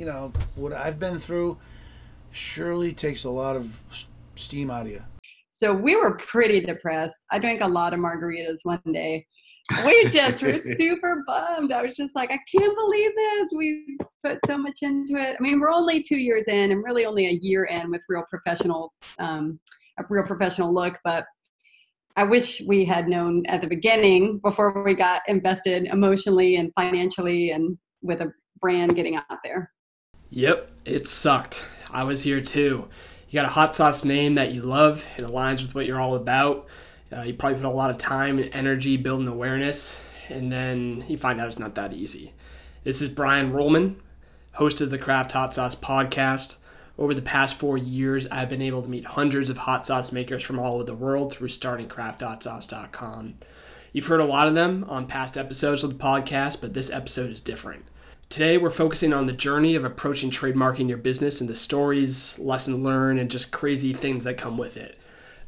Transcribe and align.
you 0.00 0.06
know, 0.06 0.32
what 0.56 0.72
I've 0.72 0.98
been 0.98 1.18
through 1.18 1.58
surely 2.30 2.94
takes 2.94 3.24
a 3.24 3.30
lot 3.30 3.54
of 3.54 4.06
steam 4.34 4.70
out 4.70 4.86
of 4.86 4.92
you. 4.92 5.02
So 5.50 5.74
we 5.74 5.94
were 5.94 6.16
pretty 6.16 6.60
depressed. 6.60 7.26
I 7.30 7.38
drank 7.38 7.60
a 7.60 7.68
lot 7.68 7.92
of 7.92 8.00
margaritas 8.00 8.60
one 8.62 8.80
day. 8.94 9.26
We 9.84 10.04
just 10.10 10.42
were 10.42 10.58
super 10.78 11.22
bummed. 11.26 11.70
I 11.70 11.82
was 11.82 11.96
just 11.96 12.16
like, 12.16 12.30
I 12.30 12.38
can't 12.50 12.74
believe 12.74 13.10
this. 13.14 13.50
We 13.54 13.98
put 14.24 14.38
so 14.46 14.56
much 14.56 14.78
into 14.80 15.20
it. 15.20 15.36
I 15.38 15.42
mean, 15.42 15.60
we're 15.60 15.70
only 15.70 16.02
two 16.02 16.16
years 16.16 16.48
in, 16.48 16.72
and 16.72 16.82
really 16.82 17.04
only 17.04 17.26
a 17.26 17.38
year 17.42 17.64
in 17.64 17.90
with 17.90 18.00
real 18.08 18.24
professional, 18.30 18.94
um, 19.18 19.60
a 19.98 20.04
real 20.08 20.24
professional 20.24 20.72
look. 20.72 20.98
But 21.04 21.26
I 22.16 22.24
wish 22.24 22.62
we 22.66 22.86
had 22.86 23.06
known 23.06 23.44
at 23.48 23.60
the 23.60 23.68
beginning 23.68 24.38
before 24.38 24.82
we 24.82 24.94
got 24.94 25.20
invested 25.28 25.84
emotionally 25.84 26.56
and 26.56 26.72
financially 26.74 27.50
and 27.50 27.76
with 28.00 28.22
a 28.22 28.32
brand 28.62 28.96
getting 28.96 29.16
out 29.16 29.26
there. 29.44 29.70
Yep, 30.30 30.70
it 30.84 31.08
sucked. 31.08 31.66
I 31.92 32.04
was 32.04 32.22
here 32.22 32.40
too. 32.40 32.88
You 33.28 33.34
got 33.34 33.46
a 33.46 33.50
hot 33.50 33.74
sauce 33.74 34.04
name 34.04 34.36
that 34.36 34.52
you 34.52 34.62
love, 34.62 35.06
it 35.18 35.24
aligns 35.24 35.62
with 35.62 35.74
what 35.74 35.86
you're 35.86 36.00
all 36.00 36.14
about. 36.14 36.66
Uh, 37.12 37.22
you 37.22 37.34
probably 37.34 37.58
put 37.58 37.66
a 37.66 37.70
lot 37.70 37.90
of 37.90 37.98
time 37.98 38.38
and 38.38 38.48
energy 38.52 38.96
building 38.96 39.26
awareness, 39.26 40.00
and 40.28 40.52
then 40.52 41.04
you 41.08 41.16
find 41.16 41.40
out 41.40 41.48
it's 41.48 41.58
not 41.58 41.74
that 41.74 41.92
easy. 41.92 42.32
This 42.84 43.02
is 43.02 43.08
Brian 43.08 43.52
Rollman, 43.52 43.96
host 44.52 44.80
of 44.80 44.90
the 44.90 44.98
Craft 44.98 45.32
Hot 45.32 45.52
Sauce 45.52 45.74
podcast. 45.74 46.56
Over 46.96 47.14
the 47.14 47.22
past 47.22 47.56
four 47.56 47.76
years, 47.76 48.26
I've 48.28 48.48
been 48.48 48.62
able 48.62 48.82
to 48.82 48.88
meet 48.88 49.04
hundreds 49.06 49.50
of 49.50 49.58
hot 49.58 49.86
sauce 49.86 50.12
makers 50.12 50.42
from 50.42 50.58
all 50.58 50.74
over 50.74 50.84
the 50.84 50.94
world 50.94 51.32
through 51.32 51.48
starting 51.48 51.88
crafthotsauce.com. 51.88 53.34
You've 53.92 54.06
heard 54.06 54.20
a 54.20 54.26
lot 54.26 54.46
of 54.46 54.54
them 54.54 54.84
on 54.88 55.06
past 55.06 55.36
episodes 55.36 55.82
of 55.82 55.90
the 55.90 56.04
podcast, 56.04 56.60
but 56.60 56.74
this 56.74 56.90
episode 56.90 57.30
is 57.30 57.40
different. 57.40 57.86
Today, 58.30 58.56
we're 58.58 58.70
focusing 58.70 59.12
on 59.12 59.26
the 59.26 59.32
journey 59.32 59.74
of 59.74 59.84
approaching 59.84 60.30
trademarking 60.30 60.88
your 60.88 60.98
business 60.98 61.40
and 61.40 61.50
the 61.50 61.56
stories, 61.56 62.38
lesson 62.38 62.80
learned, 62.84 63.18
and 63.18 63.28
just 63.28 63.50
crazy 63.50 63.92
things 63.92 64.22
that 64.22 64.38
come 64.38 64.56
with 64.56 64.76
it. 64.76 64.96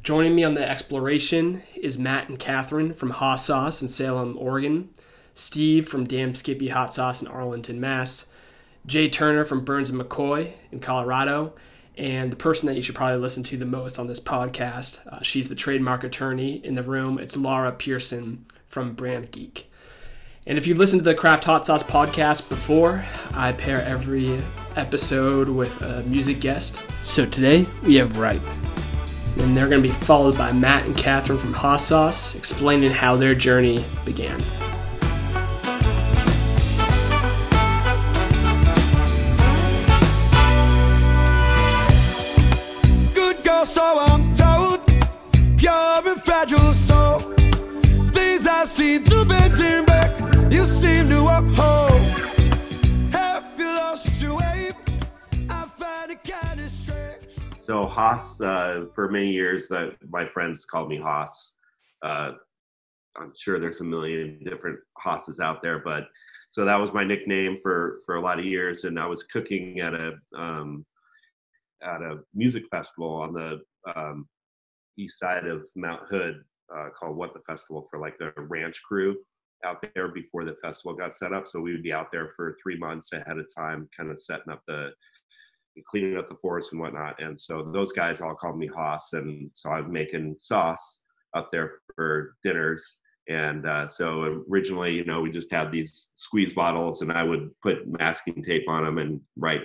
Joining 0.03 0.35
me 0.35 0.43
on 0.43 0.53
the 0.53 0.69
exploration 0.69 1.63
is 1.77 1.97
Matt 1.97 2.27
and 2.27 2.37
Catherine 2.37 2.93
from 2.93 3.11
Hoss 3.11 3.45
Sauce 3.45 3.81
in 3.81 3.87
Salem, 3.87 4.35
Oregon, 4.37 4.89
Steve 5.33 5.87
from 5.87 6.03
Damn 6.03 6.35
Skippy 6.35 6.67
Hot 6.67 6.93
Sauce 6.93 7.21
in 7.21 7.29
Arlington, 7.29 7.79
Mass, 7.79 8.25
Jay 8.85 9.07
Turner 9.07 9.45
from 9.45 9.63
Burns 9.63 9.89
and 9.89 10.01
McCoy 10.01 10.51
in 10.69 10.81
Colorado, 10.81 11.53
and 11.97 12.33
the 12.33 12.35
person 12.35 12.67
that 12.67 12.75
you 12.75 12.83
should 12.83 12.95
probably 12.95 13.17
listen 13.17 13.43
to 13.43 13.55
the 13.55 13.65
most 13.65 13.97
on 13.97 14.07
this 14.07 14.19
podcast. 14.19 15.07
Uh, 15.07 15.23
she's 15.23 15.47
the 15.47 15.55
trademark 15.55 16.03
attorney 16.03 16.55
in 16.65 16.75
the 16.75 16.83
room. 16.83 17.17
It's 17.17 17.37
Laura 17.37 17.71
Pearson 17.71 18.45
from 18.67 18.93
Brand 18.93 19.31
Geek. 19.31 19.69
And 20.45 20.57
if 20.57 20.67
you've 20.67 20.77
listened 20.77 20.99
to 20.99 21.05
the 21.05 21.15
Craft 21.15 21.45
Hoss 21.45 21.67
Soss 21.67 21.83
podcast 21.83 22.49
before, 22.49 23.05
I 23.33 23.53
pair 23.53 23.81
every 23.83 24.41
episode 24.75 25.47
with 25.47 25.81
a 25.81 26.03
music 26.03 26.41
guest. 26.41 26.81
So 27.01 27.25
today 27.25 27.65
we 27.83 27.95
have 27.95 28.17
Ripe. 28.17 28.41
And 29.37 29.55
they're 29.55 29.69
going 29.69 29.81
to 29.81 29.87
be 29.87 29.93
followed 29.93 30.37
by 30.37 30.51
Matt 30.51 30.85
and 30.85 30.97
Catherine 30.97 31.39
from 31.39 31.53
Hot 31.53 31.77
Sauce 31.79 32.35
explaining 32.35 32.91
how 32.91 33.15
their 33.15 33.33
journey 33.33 33.85
began. 34.03 34.37
Good 43.13 43.45
girl, 43.45 43.65
so 43.65 43.99
I'm 43.99 44.35
told. 44.35 44.81
Pure 45.57 46.07
and 46.09 46.21
fragile 46.21 46.73
So 57.63 57.85
Hoss, 57.85 58.41
uh, 58.41 58.87
for 58.93 59.09
many 59.09 59.31
years, 59.31 59.71
uh, 59.71 59.91
my 60.09 60.25
friends 60.25 60.65
called 60.65 60.89
me 60.89 60.97
Hoss. 60.97 61.55
Uh, 62.01 62.33
I'm 63.15 63.31
sure 63.37 63.57
there's 63.57 63.79
a 63.79 63.85
million 63.85 64.43
different 64.43 64.79
Hoss's 64.97 65.39
out 65.39 65.61
there, 65.61 65.79
but 65.79 66.07
so 66.49 66.65
that 66.65 66.77
was 66.77 66.91
my 66.91 67.05
nickname 67.05 67.55
for 67.55 68.01
for 68.05 68.15
a 68.15 68.19
lot 68.19 68.37
of 68.37 68.43
years. 68.43 68.83
And 68.83 68.99
I 68.99 69.05
was 69.05 69.23
cooking 69.23 69.79
at 69.79 69.93
a 69.93 70.11
um, 70.35 70.85
at 71.81 72.01
a 72.01 72.19
music 72.33 72.63
festival 72.69 73.15
on 73.15 73.31
the 73.31 73.61
um, 73.95 74.27
east 74.97 75.17
side 75.17 75.47
of 75.47 75.65
Mount 75.77 76.01
Hood 76.09 76.43
uh, 76.75 76.89
called 76.89 77.15
What 77.15 77.31
the 77.31 77.39
Festival 77.47 77.87
for 77.89 77.97
like 77.97 78.17
the 78.17 78.33
ranch 78.35 78.83
crew 78.83 79.15
out 79.63 79.81
there 79.95 80.09
before 80.09 80.43
the 80.43 80.55
festival 80.61 80.97
got 80.97 81.15
set 81.15 81.31
up. 81.31 81.47
So 81.47 81.61
we 81.61 81.71
would 81.71 81.83
be 81.83 81.93
out 81.93 82.11
there 82.11 82.27
for 82.27 82.57
three 82.61 82.77
months 82.77 83.13
ahead 83.13 83.37
of 83.37 83.47
time, 83.55 83.87
kind 83.95 84.11
of 84.11 84.19
setting 84.19 84.51
up 84.51 84.63
the 84.67 84.89
cleaning 85.87 86.17
up 86.17 86.27
the 86.27 86.35
forest 86.35 86.73
and 86.73 86.81
whatnot. 86.81 87.21
And 87.21 87.39
so 87.39 87.63
those 87.73 87.91
guys 87.91 88.21
all 88.21 88.35
called 88.35 88.57
me 88.57 88.67
Hoss, 88.67 89.13
and 89.13 89.49
so 89.53 89.69
I'm 89.71 89.91
making 89.91 90.35
sauce 90.39 91.03
up 91.35 91.47
there 91.51 91.71
for 91.95 92.35
dinners. 92.43 92.99
And 93.29 93.65
uh, 93.65 93.87
so 93.87 94.43
originally, 94.51 94.93
you 94.93 95.05
know, 95.05 95.21
we 95.21 95.31
just 95.31 95.51
had 95.51 95.71
these 95.71 96.11
squeeze 96.15 96.53
bottles, 96.53 97.01
and 97.01 97.11
I 97.11 97.23
would 97.23 97.49
put 97.61 97.87
masking 97.87 98.43
tape 98.43 98.67
on 98.67 98.83
them 98.83 98.97
and 98.97 99.21
write 99.37 99.61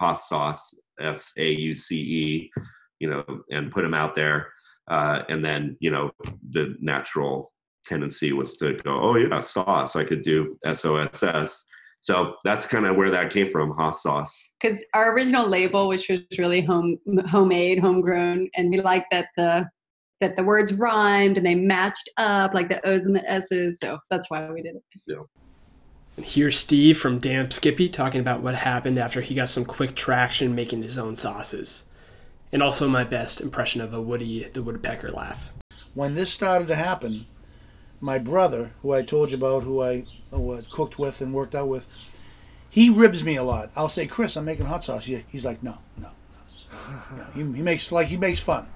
Hoss 0.00 0.28
sauce, 0.28 0.80
S 0.98 1.32
A 1.38 1.50
U 1.50 1.76
C 1.76 1.96
E, 1.96 2.50
you 2.98 3.10
know, 3.10 3.24
and 3.50 3.70
put 3.70 3.82
them 3.82 3.94
out 3.94 4.14
there. 4.14 4.48
Uh, 4.88 5.22
and 5.28 5.44
then, 5.44 5.76
you 5.80 5.90
know, 5.90 6.10
the 6.50 6.74
natural 6.80 7.52
tendency 7.84 8.32
was 8.32 8.56
to 8.56 8.74
go, 8.82 8.98
oh 9.00 9.16
yeah, 9.16 9.40
sauce. 9.40 9.94
I 9.94 10.04
could 10.04 10.22
do 10.22 10.58
S 10.64 10.84
O 10.84 10.96
S 10.96 11.22
S. 11.22 11.64
So 12.02 12.34
that's 12.42 12.66
kind 12.66 12.84
of 12.84 12.96
where 12.96 13.10
that 13.12 13.30
came 13.30 13.46
from, 13.46 13.70
Hoss 13.70 14.02
sauce. 14.02 14.52
Because 14.60 14.82
our 14.92 15.14
original 15.14 15.48
label, 15.48 15.86
which 15.86 16.08
was 16.08 16.20
really 16.36 16.60
home 16.60 16.98
homemade, 17.28 17.78
homegrown, 17.78 18.50
and 18.56 18.70
we 18.70 18.80
liked 18.80 19.12
that 19.12 19.28
the 19.36 19.70
that 20.20 20.36
the 20.36 20.42
words 20.42 20.72
rhymed 20.72 21.36
and 21.36 21.46
they 21.46 21.54
matched 21.54 22.08
up 22.16 22.54
like 22.54 22.68
the 22.68 22.84
O's 22.86 23.04
and 23.04 23.14
the 23.14 23.28
S's. 23.30 23.78
So 23.80 23.98
that's 24.10 24.30
why 24.30 24.50
we 24.50 24.62
did 24.62 24.76
it. 24.76 24.82
Yeah. 25.06 25.22
And 26.16 26.26
here's 26.26 26.58
Steve 26.58 26.98
from 26.98 27.18
Damn 27.18 27.50
Skippy 27.52 27.88
talking 27.88 28.20
about 28.20 28.42
what 28.42 28.56
happened 28.56 28.98
after 28.98 29.20
he 29.20 29.34
got 29.34 29.48
some 29.48 29.64
quick 29.64 29.94
traction 29.94 30.54
making 30.54 30.82
his 30.82 30.98
own 30.98 31.16
sauces. 31.16 31.86
And 32.52 32.62
also 32.62 32.88
my 32.88 33.04
best 33.04 33.40
impression 33.40 33.80
of 33.80 33.94
a 33.94 34.00
Woody 34.00 34.44
the 34.44 34.62
Woodpecker 34.62 35.08
laugh. 35.08 35.50
When 35.94 36.14
this 36.14 36.32
started 36.32 36.68
to 36.68 36.76
happen, 36.76 37.26
my 38.02 38.18
brother, 38.18 38.72
who 38.82 38.92
I 38.92 39.02
told 39.02 39.30
you 39.30 39.36
about, 39.36 39.62
who 39.62 39.80
I 39.80 40.04
cooked 40.70 40.98
with 40.98 41.20
and 41.20 41.32
worked 41.32 41.54
out 41.54 41.68
with, 41.68 41.88
he 42.68 42.90
ribs 42.90 43.22
me 43.22 43.36
a 43.36 43.44
lot. 43.44 43.70
I'll 43.76 43.88
say, 43.88 44.06
Chris, 44.06 44.36
I'm 44.36 44.44
making 44.44 44.66
hot 44.66 44.84
sauce. 44.84 45.04
He's 45.04 45.44
like, 45.44 45.62
no, 45.62 45.78
no, 45.96 46.08
no. 46.72 47.16
no. 47.16 47.24
He, 47.32 47.40
he 47.40 47.62
makes 47.62 47.92
like 47.92 48.08
he 48.08 48.16
makes 48.16 48.40
fun. 48.40 48.66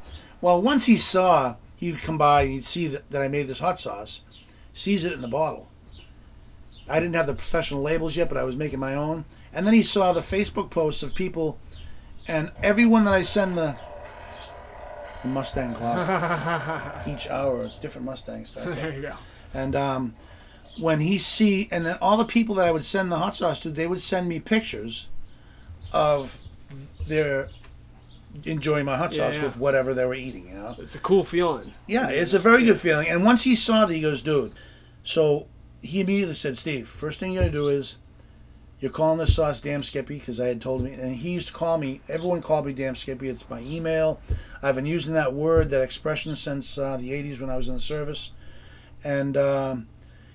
Well, 0.41 0.63
once 0.63 0.87
he 0.87 0.97
saw, 0.97 1.57
he'd 1.77 1.99
come 1.99 2.19
by 2.19 2.43
and 2.43 2.53
he'd 2.53 2.65
see 2.65 2.87
that, 2.87 3.11
that 3.11 3.23
I 3.23 3.29
made 3.29 3.49
this 3.49 3.59
hot 3.59 3.81
sauce, 3.81 4.21
sees 4.73 5.05
it 5.05 5.13
in 5.13 5.23
the 5.23 5.29
bottle. 5.29 5.69
I 6.89 7.01
didn't 7.01 7.17
have 7.17 7.27
the 7.27 7.35
professional 7.35 7.83
labels 7.83 8.17
yet, 8.17 8.29
but 8.29 8.39
I 8.39 8.45
was 8.45 8.55
making 8.55 8.79
my 8.79 8.95
own. 8.95 9.25
And 9.53 9.67
then 9.67 9.75
he 9.75 9.83
saw 9.83 10.13
the 10.13 10.21
Facebook 10.21 10.71
posts 10.71 11.03
of 11.03 11.15
people, 11.15 11.59
and 12.29 12.53
everyone 12.63 13.05
that 13.07 13.15
I 13.15 13.23
send 13.23 13.59
the, 13.59 13.77
the 15.27 15.33
Mustang 15.35 15.75
clock 15.75 17.03
each 17.07 17.29
hour, 17.29 17.71
different 17.81 18.07
Mustang 18.07 18.47
starts. 18.47 18.77
There 18.77 18.93
you 18.93 19.03
go. 19.03 19.15
And 19.53 19.75
um, 19.75 20.15
when 20.79 21.01
he 21.01 21.19
see, 21.19 21.69
and 21.71 21.87
then 21.87 21.99
all 22.01 22.17
the 22.17 22.25
people 22.25 22.55
that 22.57 22.67
I 22.67 22.71
would 22.71 22.85
send 22.85 23.11
the 23.11 23.19
hot 23.19 23.37
sauce 23.37 23.61
to, 23.61 23.71
they 23.71 23.87
would 23.87 24.01
send 24.01 24.29
me 24.29 24.41
pictures 24.41 25.07
of 25.93 26.41
their 27.07 27.49
enjoying 28.45 28.85
my 28.85 28.97
hot 28.97 29.15
sauce 29.15 29.39
yeah. 29.39 29.45
with 29.45 29.57
whatever 29.57 29.95
they 29.95 30.05
were 30.05 30.15
eating. 30.15 30.49
You 30.49 30.55
know. 30.55 30.77
It's 30.79 30.95
a 30.95 31.01
cool 31.01 31.25
feeling. 31.25 31.73
Yeah, 31.87 32.09
it's 32.09 32.35
a 32.35 32.39
very 32.39 32.65
good 32.65 32.79
feeling. 32.79 33.09
And 33.09 33.25
once 33.25 33.45
he 33.45 33.57
saw 33.57 33.87
that, 33.87 33.95
he 33.95 34.01
goes, 34.01 34.23
dude. 34.23 34.53
So 35.05 35.47
he 35.81 36.01
immediately 36.01 36.35
said, 36.35 36.59
Steve, 36.59 36.89
first 36.89 37.21
thing 37.21 37.33
you're 37.33 37.43
going 37.43 37.53
to 37.53 37.59
do 37.59 37.69
is 37.69 37.97
you're 38.79 38.91
calling 38.91 39.19
this 39.19 39.35
sauce 39.35 39.61
Damn 39.61 39.83
Skippy 39.83 40.19
because 40.19 40.39
I 40.39 40.47
had 40.49 40.61
told 40.61 40.87
him. 40.87 41.01
And 41.01 41.17
he 41.17 41.31
used 41.31 41.49
to 41.49 41.55
call 41.55 41.79
me, 41.79 42.01
everyone 42.09 42.43
called 42.43 42.67
me 42.67 42.73
Damn 42.73 42.95
Skippy. 42.95 43.29
It's 43.29 43.49
my 43.49 43.61
email. 43.61 44.21
I've 44.63 44.75
been 44.75 44.87
using 44.87 45.15
that 45.15 45.33
word, 45.33 45.71
that 45.71 45.83
expression 45.83 46.37
since 46.37 46.77
uh, 46.77 46.97
the 46.97 47.11
80s 47.11 47.41
when 47.41 47.51
I 47.51 47.57
was 47.57 47.69
in 47.69 47.75
the 47.75 47.81
service. 47.81 48.33
And 49.03 49.37
um, 49.37 49.89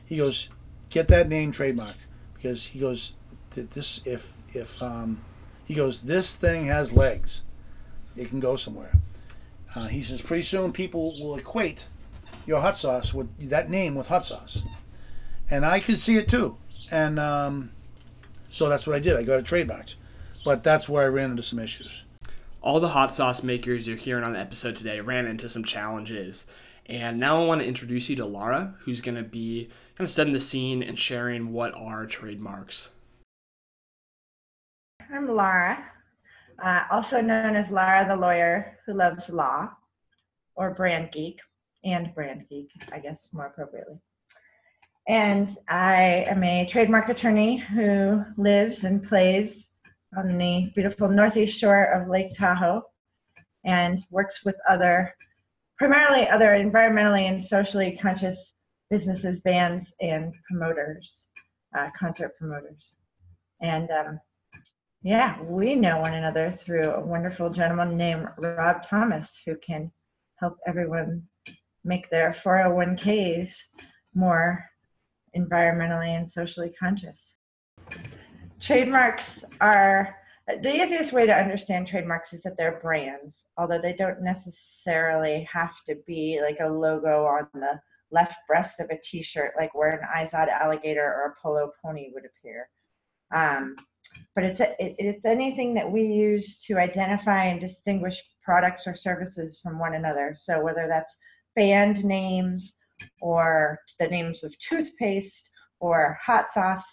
he 0.06 0.18
goes, 0.18 0.50
get 0.90 1.08
that 1.10 1.30
name 1.30 1.52
trademarked 1.52 2.06
because 2.36 2.68
he 2.68 2.80
goes, 2.80 3.14
this, 3.52 4.06
if, 4.06 4.38
if, 4.56 4.82
um, 4.82 5.22
he 5.66 5.76
goes, 5.76 6.02
this 6.02 6.36
thing 6.36 6.66
has 6.66 6.92
legs. 6.92 7.44
It 8.16 8.30
can 8.30 8.40
go 8.40 8.56
somewhere. 8.56 8.94
Uh, 9.76 9.88
he 9.88 10.04
says 10.04 10.22
pretty 10.22 10.44
soon 10.44 10.74
people 10.74 11.18
will 11.20 11.36
equate 11.38 11.88
your 12.46 12.60
hot 12.60 12.78
sauce 12.78 13.14
with 13.14 13.50
that 13.50 13.70
name 13.70 13.96
with 13.96 14.10
hot 14.10 14.26
sauce, 14.26 14.64
and 15.50 15.66
I 15.66 15.80
could 15.80 16.00
see 16.00 16.16
it 16.16 16.28
too. 16.28 16.58
And 16.92 17.20
um, 17.20 17.72
so 18.52 18.68
that's 18.68 18.86
what 18.86 18.96
I 18.96 19.00
did. 19.00 19.16
I 19.16 19.24
got 19.24 19.40
it 19.40 19.46
trademarked, 19.46 19.96
but 20.44 20.62
that's 20.62 20.90
where 20.90 21.04
I 21.04 21.08
ran 21.08 21.32
into 21.32 21.42
some 21.42 21.58
issues. 21.58 22.04
All 22.62 22.80
the 22.80 22.90
hot 22.90 23.14
sauce 23.14 23.42
makers 23.42 23.88
you're 23.88 23.98
hearing 23.98 24.26
on 24.26 24.34
the 24.34 24.40
episode 24.40 24.76
today 24.76 25.00
ran 25.00 25.26
into 25.26 25.50
some 25.50 25.64
challenges. 25.64 26.46
And 26.86 27.20
now 27.20 27.42
I 27.42 27.46
want 27.46 27.62
to 27.62 27.68
introduce 27.68 28.10
you 28.10 28.18
to 28.18 28.26
Laura, 28.26 28.76
who's 28.82 29.00
going 29.00 29.16
to 29.16 29.24
be 29.24 29.70
kind 29.96 30.06
of 30.06 30.12
setting 30.12 30.34
the 30.34 30.40
scene 30.42 30.84
and 30.84 31.00
sharing 31.00 31.54
what 31.54 31.74
are 31.74 32.06
trademarks. 32.06 32.92
I'm 35.14 35.28
Laura, 35.28 35.84
uh, 36.64 36.82
also 36.92 37.22
known 37.22 37.56
as 37.56 37.72
Laura 37.72 38.06
the 38.08 38.16
lawyer 38.16 38.78
who 38.86 38.94
loves 38.94 39.30
law, 39.30 39.70
or 40.56 40.72
brand 40.72 41.12
geek, 41.14 41.40
and 41.86 42.14
brand 42.14 42.46
geek, 42.50 42.70
I 42.92 43.00
guess 43.00 43.28
more 43.32 43.48
appropriately. 43.48 44.00
And 45.08 45.58
I 45.68 46.26
am 46.30 46.44
a 46.44 46.66
trademark 46.68 47.10
attorney 47.10 47.58
who 47.58 48.24
lives 48.38 48.84
and 48.84 49.04
plays 49.04 49.68
on 50.16 50.38
the 50.38 50.72
beautiful 50.76 51.10
northeast 51.10 51.58
shore 51.58 51.86
of 51.86 52.08
Lake 52.08 52.34
Tahoe 52.36 52.84
and 53.66 54.04
works 54.12 54.46
with 54.46 54.56
other, 54.70 55.14
primarily 55.78 56.28
other 56.30 56.50
environmentally 56.50 57.30
and 57.30 57.44
socially 57.44 57.98
conscious 58.02 58.54
businesses, 58.90 59.42
bands, 59.42 59.94
and 60.02 60.34
promoters, 60.48 61.28
uh, 61.78 61.90
concert 61.98 62.38
promoters. 62.38 62.94
And 63.62 63.90
um, 63.90 64.20
yeah, 65.02 65.42
we 65.42 65.76
know 65.76 66.00
one 66.00 66.14
another 66.14 66.58
through 66.64 66.92
a 66.92 67.06
wonderful 67.06 67.50
gentleman 67.50 67.98
named 67.98 68.28
Rob 68.38 68.86
Thomas 68.88 69.32
who 69.46 69.56
can 69.58 69.92
help 70.36 70.58
everyone 70.68 71.24
make 71.84 72.10
their 72.12 72.36
401ks 72.44 73.56
more 74.14 74.64
environmentally 75.36 76.10
and 76.10 76.30
socially 76.30 76.72
conscious. 76.80 77.36
Trademarks 78.60 79.44
are 79.60 80.16
the 80.48 80.76
easiest 80.76 81.14
way 81.14 81.26
to 81.26 81.34
understand 81.34 81.88
trademarks 81.88 82.34
is 82.34 82.42
that 82.44 82.58
they're 82.58 82.80
brands, 82.82 83.46
although 83.58 83.80
they 83.82 83.94
don't 83.94 84.22
necessarily 84.22 85.48
have 85.52 85.74
to 85.88 85.96
be 86.06 86.40
like 86.42 86.58
a 86.60 86.68
logo 86.68 87.26
on 87.26 87.48
the 87.54 87.80
left 88.12 88.36
breast 88.48 88.80
of 88.80 88.90
a 88.90 89.00
t-shirt, 89.04 89.54
like 89.58 89.74
where 89.74 89.92
an 89.92 90.26
Izod 90.26 90.50
alligator 90.50 91.06
or 91.06 91.32
a 91.32 91.42
polo 91.42 91.72
pony 91.84 92.12
would 92.14 92.26
appear. 92.26 92.68
Um, 93.34 93.76
but 94.36 94.44
it's, 94.44 94.60
a, 94.60 94.72
it, 94.84 94.96
it's 94.98 95.26
anything 95.26 95.74
that 95.76 95.90
we 95.90 96.04
use 96.04 96.58
to 96.66 96.78
identify 96.78 97.46
and 97.46 97.62
distinguish 97.62 98.22
products 98.44 98.88
or 98.88 98.96
services 98.96 99.60
from 99.62 99.80
one 99.80 99.96
another. 99.96 100.36
So 100.38 100.62
whether 100.62 100.88
that's 100.88 101.16
band 101.56 102.04
names 102.04 102.74
or 103.22 103.80
the 104.00 104.08
names 104.08 104.44
of 104.44 104.54
toothpaste 104.68 105.50
or 105.80 106.18
hot 106.24 106.52
sauce, 106.54 106.84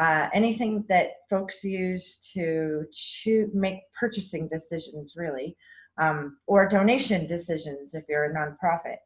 uh, 0.00 0.28
anything 0.32 0.84
that 0.88 1.10
folks 1.28 1.62
use 1.62 2.18
to 2.32 2.84
choose, 2.92 3.50
make 3.54 3.80
purchasing 3.98 4.48
decisions, 4.48 5.14
really, 5.16 5.56
um, 5.98 6.38
or 6.46 6.68
donation 6.68 7.26
decisions 7.26 7.94
if 7.94 8.04
you're 8.08 8.24
a 8.24 8.34
nonprofit, 8.34 8.96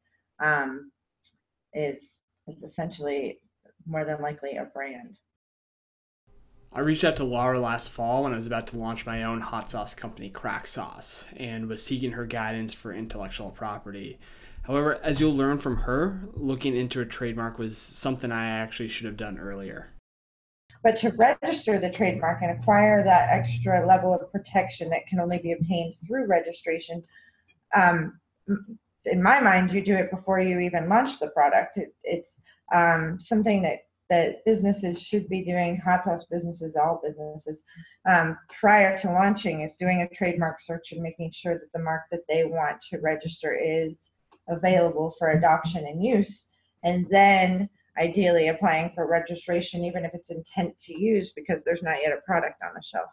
um, 0.43 0.91
is 1.75 2.21
is 2.47 2.63
essentially 2.63 3.39
more 3.87 4.05
than 4.05 4.23
likely 4.23 4.57
a 4.57 4.65
brand. 4.65 5.19
I 6.73 6.81
reached 6.81 7.05
out 7.05 7.17
to 7.17 7.25
Laura 7.25 7.59
last 7.59 7.91
fall 7.91 8.25
when 8.25 8.33
I 8.33 8.37
was 8.37 8.47
about 8.47 8.67
to 8.69 8.79
launch 8.79 9.07
my 9.07 9.23
own 9.23 9.41
hot 9.41 9.71
sauce 9.71 9.95
company, 9.95 10.29
Crack 10.29 10.67
Sauce, 10.67 11.25
and 11.37 11.67
was 11.67 11.83
seeking 11.83 12.13
her 12.13 12.27
guidance 12.27 12.75
for 12.75 12.93
intellectual 12.93 13.51
property. 13.51 14.19
However, 14.69 15.01
as 15.03 15.19
you'll 15.19 15.35
learn 15.35 15.59
from 15.59 15.79
her, 15.79 16.29
looking 16.35 16.77
into 16.77 17.01
a 17.01 17.07
trademark 17.07 17.59
was 17.59 17.79
something 17.79 18.31
I 18.31 18.51
actually 18.51 18.91
should 18.91 19.07
have 19.07 19.17
done 19.17 19.39
earlier. 19.39 19.95
But 20.85 20.99
to 20.99 21.09
register 21.09 21.81
the 21.81 21.89
trademark 21.89 22.43
and 22.43 22.51
acquire 22.51 23.03
that 23.03 23.31
extra 23.31 23.85
level 23.87 24.13
of 24.13 24.31
protection 24.31 24.91
that 24.91 25.07
can 25.09 25.21
only 25.21 25.39
be 25.39 25.53
obtained 25.53 25.95
through 26.07 26.27
registration, 26.27 27.03
um, 27.75 28.21
in 29.07 29.23
my 29.23 29.41
mind, 29.41 29.73
you 29.73 29.83
do 29.83 29.95
it 29.95 30.11
before 30.11 30.39
you 30.39 30.59
even 30.59 30.91
launch 30.91 31.19
the 31.19 31.29
product. 31.29 31.79
It, 31.79 31.95
it's 32.05 32.35
um, 32.73 33.19
something 33.23 33.63
that 33.63 33.79
that 34.11 34.43
businesses 34.47 35.03
should 35.03 35.29
be 35.29 35.45
doing, 35.45 35.77
hot 35.77 36.05
sauce 36.05 36.25
businesses, 36.31 36.77
all 36.77 37.01
businesses, 37.05 37.63
um, 38.09 38.39
prior 38.59 38.99
to 39.01 39.11
launching 39.11 39.61
is 39.61 39.77
doing 39.77 40.01
a 40.01 40.15
trademark 40.15 40.61
search 40.63 40.93
and 40.93 41.03
making 41.03 41.31
sure 41.35 41.55
that 41.55 41.71
the 41.75 41.79
mark 41.79 42.05
that 42.11 42.23
they 42.27 42.45
want 42.45 42.79
to 42.89 42.99
register 43.01 43.55
is 43.55 44.08
available 44.49 45.15
for 45.19 45.31
adoption 45.31 45.87
and 45.87 46.03
use. 46.03 46.47
And 46.85 47.07
then 47.11 47.69
ideally 47.99 48.49
applying 48.49 48.93
for 48.95 49.07
registration, 49.07 49.85
even 49.85 50.05
if 50.05 50.13
it's 50.15 50.31
intent 50.31 50.79
to 50.81 50.99
use, 50.99 51.33
because 51.35 51.65
there's 51.65 51.83
not 51.83 51.97
yet 52.03 52.13
a 52.13 52.21
product 52.25 52.63
on 52.63 52.71
the 52.75 52.83
shelf. 52.83 53.11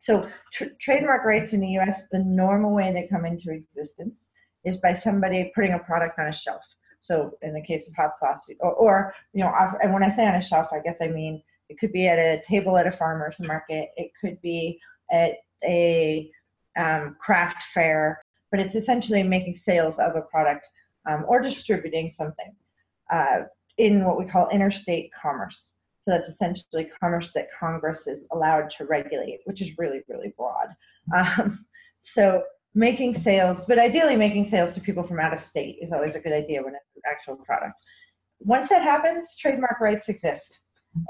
So, 0.00 0.28
tr- 0.52 0.76
trademark 0.80 1.24
rights 1.24 1.52
in 1.52 1.60
the 1.60 1.78
US, 1.78 2.02
the 2.12 2.20
normal 2.20 2.72
way 2.72 2.92
they 2.92 3.08
come 3.08 3.24
into 3.24 3.50
existence 3.50 4.26
is 4.64 4.76
by 4.76 4.94
somebody 4.94 5.50
putting 5.54 5.72
a 5.72 5.78
product 5.78 6.18
on 6.18 6.28
a 6.28 6.32
shelf. 6.32 6.62
So 7.00 7.32
in 7.42 7.54
the 7.54 7.62
case 7.62 7.88
of 7.88 7.94
hot 7.94 8.12
sauce, 8.20 8.48
or, 8.60 8.72
or 8.72 9.14
you 9.32 9.44
know, 9.44 9.52
and 9.82 9.92
when 9.92 10.02
I 10.02 10.14
say 10.14 10.26
on 10.26 10.34
a 10.34 10.42
shelf, 10.42 10.68
I 10.72 10.80
guess 10.80 10.98
I 11.00 11.08
mean 11.08 11.42
it 11.68 11.78
could 11.78 11.92
be 11.92 12.08
at 12.08 12.18
a 12.18 12.42
table 12.46 12.76
at 12.76 12.86
a 12.86 12.92
farmer's 12.92 13.38
market. 13.40 13.90
It 13.96 14.10
could 14.20 14.40
be 14.40 14.78
at 15.10 15.32
a 15.64 16.30
um, 16.76 17.16
craft 17.20 17.62
fair, 17.74 18.22
but 18.50 18.60
it's 18.60 18.74
essentially 18.74 19.22
making 19.22 19.56
sales 19.56 19.98
of 19.98 20.16
a 20.16 20.22
product 20.22 20.66
um, 21.08 21.24
or 21.28 21.40
distributing 21.40 22.10
something 22.10 22.52
uh, 23.12 23.40
in 23.76 24.04
what 24.04 24.18
we 24.18 24.24
call 24.24 24.48
interstate 24.50 25.10
commerce. 25.20 25.72
So 26.04 26.12
that's 26.12 26.30
essentially 26.30 26.88
commerce 27.00 27.32
that 27.34 27.48
Congress 27.58 28.06
is 28.06 28.24
allowed 28.32 28.70
to 28.78 28.86
regulate, 28.86 29.40
which 29.44 29.60
is 29.60 29.76
really, 29.78 30.00
really 30.08 30.32
broad. 30.36 30.68
Um, 31.14 31.64
so 32.00 32.42
making 32.74 33.14
sales, 33.14 33.60
but 33.66 33.78
ideally 33.78 34.16
making 34.16 34.46
sales 34.46 34.72
to 34.72 34.80
people 34.80 35.02
from 35.02 35.20
out 35.20 35.34
of 35.34 35.40
state 35.40 35.76
is 35.80 35.92
always 35.92 36.14
a 36.14 36.20
good 36.20 36.32
idea 36.32 36.62
when 36.62 36.74
it's 36.74 36.96
an 36.96 37.02
actual 37.10 37.36
product. 37.36 37.74
Once 38.40 38.68
that 38.68 38.82
happens, 38.82 39.34
trademark 39.38 39.80
rights 39.80 40.08
exist, 40.08 40.60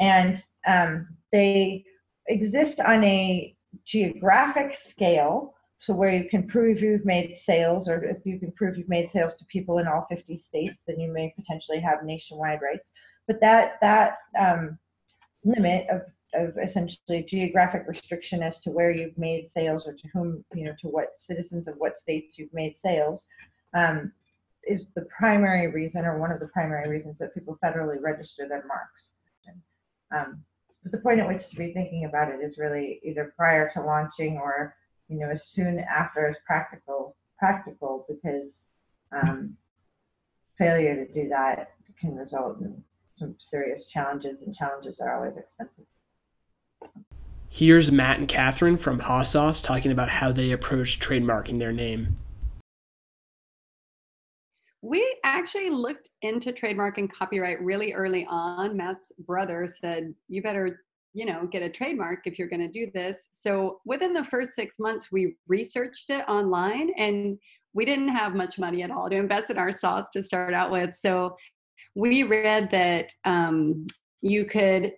and 0.00 0.42
um, 0.66 1.08
they 1.30 1.84
exist 2.26 2.80
on 2.80 3.04
a 3.04 3.54
geographic 3.84 4.76
scale. 4.76 5.54
So 5.80 5.94
where 5.94 6.10
you 6.10 6.28
can 6.28 6.46
prove 6.46 6.80
you've 6.80 7.04
made 7.04 7.36
sales, 7.44 7.88
or 7.88 8.02
if 8.04 8.18
you 8.24 8.38
can 8.38 8.52
prove 8.52 8.76
you've 8.76 8.88
made 8.88 9.10
sales 9.10 9.34
to 9.34 9.44
people 9.44 9.78
in 9.78 9.86
all 9.86 10.06
50 10.08 10.36
states, 10.36 10.78
then 10.86 10.98
you 10.98 11.12
may 11.12 11.32
potentially 11.36 11.80
have 11.80 12.04
nationwide 12.04 12.60
rights. 12.62 12.90
But 13.26 13.40
that 13.40 13.78
that 13.80 14.18
um, 14.38 14.78
limit 15.44 15.86
of 15.88 16.02
of 16.34 16.58
essentially 16.58 17.22
geographic 17.22 17.84
restriction 17.86 18.42
as 18.42 18.60
to 18.60 18.70
where 18.70 18.90
you've 18.90 19.16
made 19.16 19.50
sales 19.50 19.86
or 19.86 19.94
to 19.94 20.08
whom, 20.12 20.44
you 20.54 20.64
know, 20.64 20.74
to 20.80 20.88
what 20.88 21.14
citizens 21.18 21.68
of 21.68 21.74
what 21.78 21.98
states 21.98 22.38
you've 22.38 22.52
made 22.52 22.76
sales, 22.76 23.26
um, 23.74 24.12
is 24.66 24.84
the 24.94 25.06
primary 25.16 25.68
reason 25.68 26.04
or 26.04 26.18
one 26.18 26.30
of 26.30 26.40
the 26.40 26.48
primary 26.48 26.88
reasons 26.88 27.18
that 27.18 27.32
people 27.32 27.58
federally 27.64 27.96
register 28.00 28.46
their 28.46 28.64
marks. 28.66 29.12
Um, 30.14 30.42
but 30.82 30.92
the 30.92 30.98
point 30.98 31.20
at 31.20 31.28
which 31.28 31.48
to 31.48 31.56
be 31.56 31.72
thinking 31.72 32.04
about 32.04 32.30
it 32.30 32.40
is 32.42 32.58
really 32.58 33.00
either 33.02 33.32
prior 33.36 33.70
to 33.74 33.82
launching 33.82 34.38
or, 34.38 34.74
you 35.08 35.18
know, 35.18 35.30
as 35.30 35.48
soon 35.48 35.78
after 35.78 36.26
as 36.26 36.36
practical, 36.46 37.16
practical 37.38 38.04
because 38.08 38.48
um, 39.12 39.56
failure 40.58 41.04
to 41.04 41.12
do 41.12 41.28
that 41.28 41.72
can 42.00 42.14
result 42.14 42.60
in 42.60 42.82
some 43.18 43.34
serious 43.38 43.86
challenges 43.86 44.42
and 44.44 44.54
challenges 44.54 45.00
are 45.00 45.16
always 45.16 45.36
expensive. 45.36 45.84
Here's 47.48 47.90
Matt 47.90 48.18
and 48.18 48.28
Catherine 48.28 48.76
from 48.76 49.00
Hoss 49.00 49.30
Soss 49.30 49.62
talking 49.62 49.90
about 49.90 50.10
how 50.10 50.32
they 50.32 50.52
approach 50.52 51.00
trademarking 51.00 51.58
their 51.58 51.72
name. 51.72 52.18
We 54.82 55.18
actually 55.24 55.70
looked 55.70 56.10
into 56.22 56.52
trademark 56.52 56.98
and 56.98 57.12
copyright 57.12 57.60
really 57.60 57.94
early 57.94 58.26
on. 58.28 58.76
Matt's 58.76 59.12
brother 59.18 59.66
said, 59.66 60.14
You 60.28 60.42
better, 60.42 60.84
you 61.14 61.26
know, 61.26 61.46
get 61.50 61.62
a 61.62 61.70
trademark 61.70 62.26
if 62.26 62.38
you're 62.38 62.48
going 62.48 62.60
to 62.60 62.68
do 62.68 62.90
this. 62.94 63.28
So 63.32 63.80
within 63.84 64.12
the 64.12 64.24
first 64.24 64.54
six 64.54 64.78
months, 64.78 65.10
we 65.10 65.36
researched 65.46 66.10
it 66.10 66.24
online 66.28 66.90
and 66.96 67.38
we 67.72 67.84
didn't 67.84 68.08
have 68.08 68.34
much 68.34 68.58
money 68.58 68.82
at 68.82 68.90
all 68.90 69.08
to 69.08 69.16
invest 69.16 69.50
in 69.50 69.58
our 69.58 69.72
sauce 69.72 70.08
to 70.10 70.22
start 70.22 70.54
out 70.54 70.70
with. 70.70 70.94
So 70.96 71.36
we 71.94 72.22
read 72.22 72.70
that 72.70 73.12
um, 73.24 73.86
you 74.20 74.44
could 74.44 74.92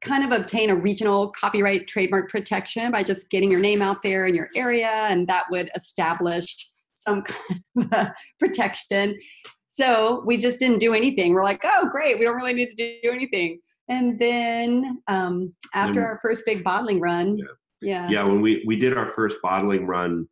kind 0.00 0.24
of 0.24 0.38
obtain 0.38 0.70
a 0.70 0.76
regional 0.76 1.28
copyright 1.28 1.86
trademark 1.86 2.30
protection 2.30 2.92
by 2.92 3.02
just 3.02 3.30
getting 3.30 3.50
your 3.50 3.60
name 3.60 3.82
out 3.82 4.02
there 4.02 4.26
in 4.26 4.34
your 4.34 4.48
area, 4.54 4.88
and 4.88 5.26
that 5.28 5.44
would 5.50 5.70
establish 5.74 6.70
some 6.94 7.22
kind 7.76 7.92
of 7.92 8.08
protection. 8.38 9.18
So 9.66 10.22
we 10.24 10.36
just 10.36 10.58
didn't 10.58 10.78
do 10.78 10.94
anything. 10.94 11.34
We're 11.34 11.44
like, 11.44 11.62
oh, 11.64 11.88
great, 11.90 12.18
we 12.18 12.24
don't 12.24 12.36
really 12.36 12.54
need 12.54 12.70
to 12.70 13.00
do 13.02 13.10
anything. 13.10 13.60
And 13.88 14.18
then 14.18 15.02
um, 15.08 15.54
after 15.74 16.04
our 16.04 16.18
first 16.22 16.44
big 16.44 16.62
bottling 16.62 17.00
run, 17.00 17.38
Yeah. 17.38 17.46
yeah, 17.80 18.08
yeah 18.10 18.24
when 18.24 18.40
we 18.40 18.62
we 18.66 18.76
did 18.76 18.96
our 18.96 19.06
first 19.06 19.38
bottling 19.42 19.86
run 19.86 20.28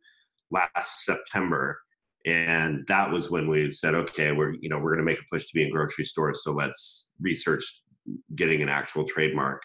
last 0.51 1.05
september 1.05 1.77
and 2.25 2.85
that 2.87 3.09
was 3.11 3.29
when 3.29 3.47
we 3.49 3.69
said 3.71 3.95
okay 3.95 4.31
we're 4.31 4.53
you 4.61 4.69
know 4.69 4.77
we're 4.79 4.91
going 4.95 5.05
to 5.05 5.11
make 5.11 5.19
a 5.19 5.25
push 5.31 5.45
to 5.45 5.53
be 5.53 5.63
in 5.63 5.71
grocery 5.71 6.05
stores 6.05 6.41
so 6.43 6.51
let's 6.51 7.13
research 7.19 7.63
getting 8.35 8.61
an 8.61 8.69
actual 8.69 9.03
trademark 9.05 9.61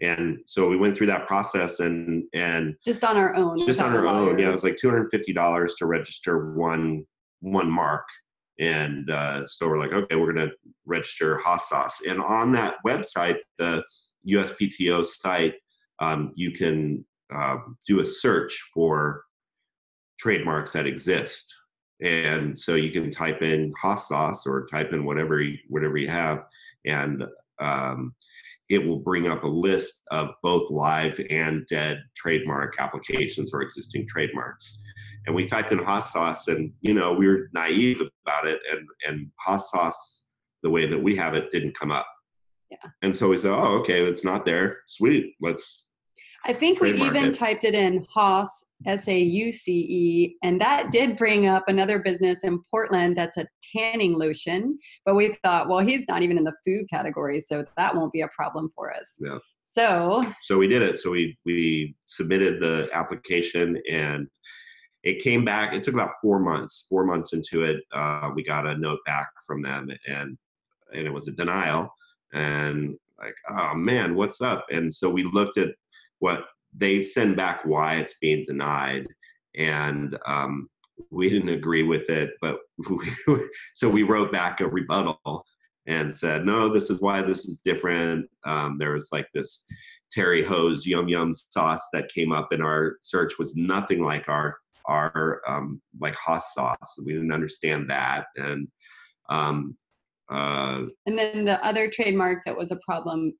and 0.00 0.38
so 0.46 0.68
we 0.68 0.76
went 0.76 0.96
through 0.96 1.06
that 1.06 1.26
process 1.26 1.80
and 1.80 2.24
and 2.34 2.74
just 2.84 3.04
on 3.04 3.16
our 3.16 3.34
own. 3.34 3.56
just 3.58 3.80
on 3.80 3.94
our 3.94 4.06
own 4.06 4.26
lawyer. 4.26 4.38
yeah 4.38 4.48
it 4.48 4.52
was 4.52 4.64
like 4.64 4.76
$250 4.76 5.70
to 5.78 5.86
register 5.86 6.52
one 6.54 7.04
one 7.40 7.70
mark 7.70 8.04
and 8.58 9.10
uh, 9.10 9.44
so 9.46 9.68
we're 9.68 9.78
like 9.78 9.92
okay 9.92 10.16
we're 10.16 10.32
going 10.32 10.48
to 10.48 10.54
register 10.84 11.38
hot 11.38 11.62
sauce 11.62 12.00
and 12.08 12.20
on 12.20 12.52
that 12.52 12.74
website 12.86 13.38
the 13.58 13.82
uspto 14.28 15.04
site 15.04 15.54
um, 16.00 16.32
you 16.34 16.50
can 16.50 17.04
um, 17.34 17.76
do 17.86 18.00
a 18.00 18.04
search 18.04 18.70
for 18.74 19.24
trademarks 20.18 20.72
that 20.72 20.86
exist. 20.86 21.52
And 22.02 22.58
so 22.58 22.74
you 22.74 22.90
can 22.90 23.10
type 23.10 23.42
in 23.42 23.72
Hoss 23.80 24.08
sauce 24.08 24.46
or 24.46 24.66
type 24.66 24.92
in 24.92 25.04
whatever 25.04 25.40
you, 25.40 25.58
whatever 25.68 25.96
you 25.96 26.08
have, 26.08 26.44
and 26.84 27.24
um, 27.60 28.14
it 28.68 28.84
will 28.84 28.98
bring 28.98 29.28
up 29.28 29.44
a 29.44 29.48
list 29.48 30.00
of 30.10 30.30
both 30.42 30.70
live 30.70 31.20
and 31.30 31.64
dead 31.66 32.02
trademark 32.16 32.74
applications 32.80 33.52
or 33.52 33.62
existing 33.62 34.06
trademarks. 34.08 34.82
And 35.26 35.34
we 35.34 35.46
typed 35.46 35.72
in 35.72 35.78
Hoss 35.78 36.12
sauce, 36.12 36.48
and 36.48 36.72
you 36.80 36.94
know 36.94 37.12
we 37.12 37.26
were 37.26 37.48
naive 37.54 38.00
about 38.26 38.46
it, 38.48 38.60
and 38.70 38.88
and 39.06 39.30
Hoss 39.38 39.70
sauce, 39.70 40.26
the 40.62 40.70
way 40.70 40.88
that 40.88 40.98
we 40.98 41.16
have 41.16 41.34
it, 41.34 41.50
didn't 41.50 41.78
come 41.78 41.90
up. 41.90 42.06
Yeah. 42.70 42.90
And 43.02 43.14
so 43.14 43.28
we 43.28 43.38
said, 43.38 43.52
oh, 43.52 43.78
okay, 43.80 44.02
it's 44.02 44.24
not 44.24 44.44
there. 44.44 44.78
Sweet, 44.86 45.34
let's 45.40 45.92
I 46.44 46.52
think 46.52 46.80
we 46.80 46.92
even 47.00 47.26
it. 47.26 47.34
typed 47.34 47.62
it 47.64 47.74
in 47.74 48.04
Hoss, 48.12 48.64
S 48.84 49.06
A 49.06 49.18
U 49.18 49.52
C 49.52 49.72
E, 49.72 50.36
and 50.42 50.60
that 50.60 50.90
did 50.90 51.16
bring 51.16 51.46
up 51.46 51.68
another 51.68 52.00
business 52.00 52.42
in 52.42 52.60
Portland 52.68 53.16
that's 53.16 53.36
a 53.36 53.46
tanning 53.76 54.14
lotion. 54.14 54.78
But 55.06 55.14
we 55.14 55.36
thought, 55.44 55.68
well, 55.68 55.78
he's 55.78 56.04
not 56.08 56.22
even 56.22 56.38
in 56.38 56.44
the 56.44 56.56
food 56.64 56.86
category, 56.92 57.40
so 57.40 57.64
that 57.76 57.94
won't 57.94 58.12
be 58.12 58.22
a 58.22 58.28
problem 58.28 58.70
for 58.74 58.92
us. 58.92 59.18
Yeah. 59.20 59.38
So 59.62 60.22
so 60.42 60.58
we 60.58 60.66
did 60.66 60.82
it 60.82 60.98
so 60.98 61.10
we 61.10 61.38
we 61.46 61.94
submitted 62.06 62.60
the 62.60 62.90
application 62.92 63.80
and 63.90 64.26
it 65.04 65.22
came 65.22 65.44
back 65.44 65.72
it 65.72 65.82
took 65.82 65.94
about 65.94 66.12
four 66.20 66.38
months 66.38 66.86
four 66.88 67.04
months 67.04 67.32
into 67.32 67.64
it 67.64 67.82
uh, 67.92 68.30
we 68.34 68.42
got 68.42 68.66
a 68.66 68.76
note 68.78 69.00
back 69.06 69.28
from 69.46 69.62
them 69.62 69.88
and 70.06 70.36
and 70.94 71.06
it 71.06 71.12
was 71.12 71.28
a 71.28 71.32
denial. 71.32 71.94
And 72.32 72.96
like 73.18 73.34
oh 73.50 73.74
man 73.74 74.14
what's 74.14 74.40
up? 74.40 74.66
And 74.70 74.92
so 74.92 75.10
we 75.10 75.24
looked 75.24 75.58
at 75.58 75.68
what 76.18 76.44
they 76.74 77.02
send 77.02 77.36
back 77.36 77.64
why 77.64 77.96
it's 77.96 78.18
being 78.18 78.42
denied. 78.46 79.06
And 79.56 80.18
um, 80.26 80.68
we 81.10 81.28
didn't 81.28 81.50
agree 81.50 81.82
with 81.82 82.08
it 82.08 82.30
but 82.40 82.58
we, 83.26 83.48
so 83.74 83.88
we 83.88 84.02
wrote 84.02 84.30
back 84.30 84.60
a 84.60 84.68
rebuttal 84.68 85.44
and 85.86 86.14
said 86.14 86.46
no 86.46 86.72
this 86.72 86.90
is 86.90 87.00
why 87.00 87.22
this 87.22 87.46
is 87.46 87.60
different. 87.60 88.28
Um, 88.44 88.78
there 88.78 88.92
was 88.92 89.10
like 89.12 89.28
this 89.34 89.66
Terry 90.10 90.44
Ho's 90.44 90.86
yum 90.86 91.08
yum 91.08 91.32
sauce 91.32 91.88
that 91.92 92.08
came 92.08 92.32
up 92.32 92.52
in 92.52 92.62
our 92.62 92.96
search 93.00 93.38
was 93.38 93.56
nothing 93.56 94.02
like 94.02 94.28
our 94.28 94.56
our 94.86 95.40
um, 95.46 95.80
like 96.00 96.14
Hoss 96.14 96.54
sauce 96.54 96.98
we 97.04 97.12
didn't 97.12 97.32
understand 97.32 97.90
that 97.90 98.26
and 98.36 98.68
um, 99.28 99.76
uh, 100.30 100.82
And 101.06 101.18
then 101.18 101.44
the 101.44 101.64
other 101.64 101.90
trademark 101.90 102.40
that 102.46 102.56
was 102.56 102.70
a 102.70 102.78
problem 102.86 103.34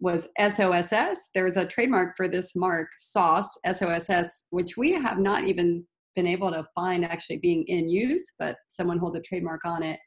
was 0.00 0.28
SOSS. 0.38 1.30
There's 1.34 1.56
a 1.56 1.66
trademark 1.66 2.16
for 2.16 2.26
this 2.26 2.56
mark, 2.56 2.88
sauce, 2.98 3.58
SOSS, 3.66 4.46
which 4.50 4.76
we 4.76 4.92
have 4.92 5.18
not 5.18 5.44
even 5.44 5.86
been 6.16 6.26
able 6.26 6.50
to 6.50 6.66
find 6.74 7.04
actually 7.04 7.38
being 7.38 7.64
in 7.64 7.88
use, 7.88 8.34
but 8.38 8.56
someone 8.68 8.98
holds 8.98 9.16
a 9.16 9.22
trademark 9.22 9.64
on 9.64 9.82
it. 9.82 9.98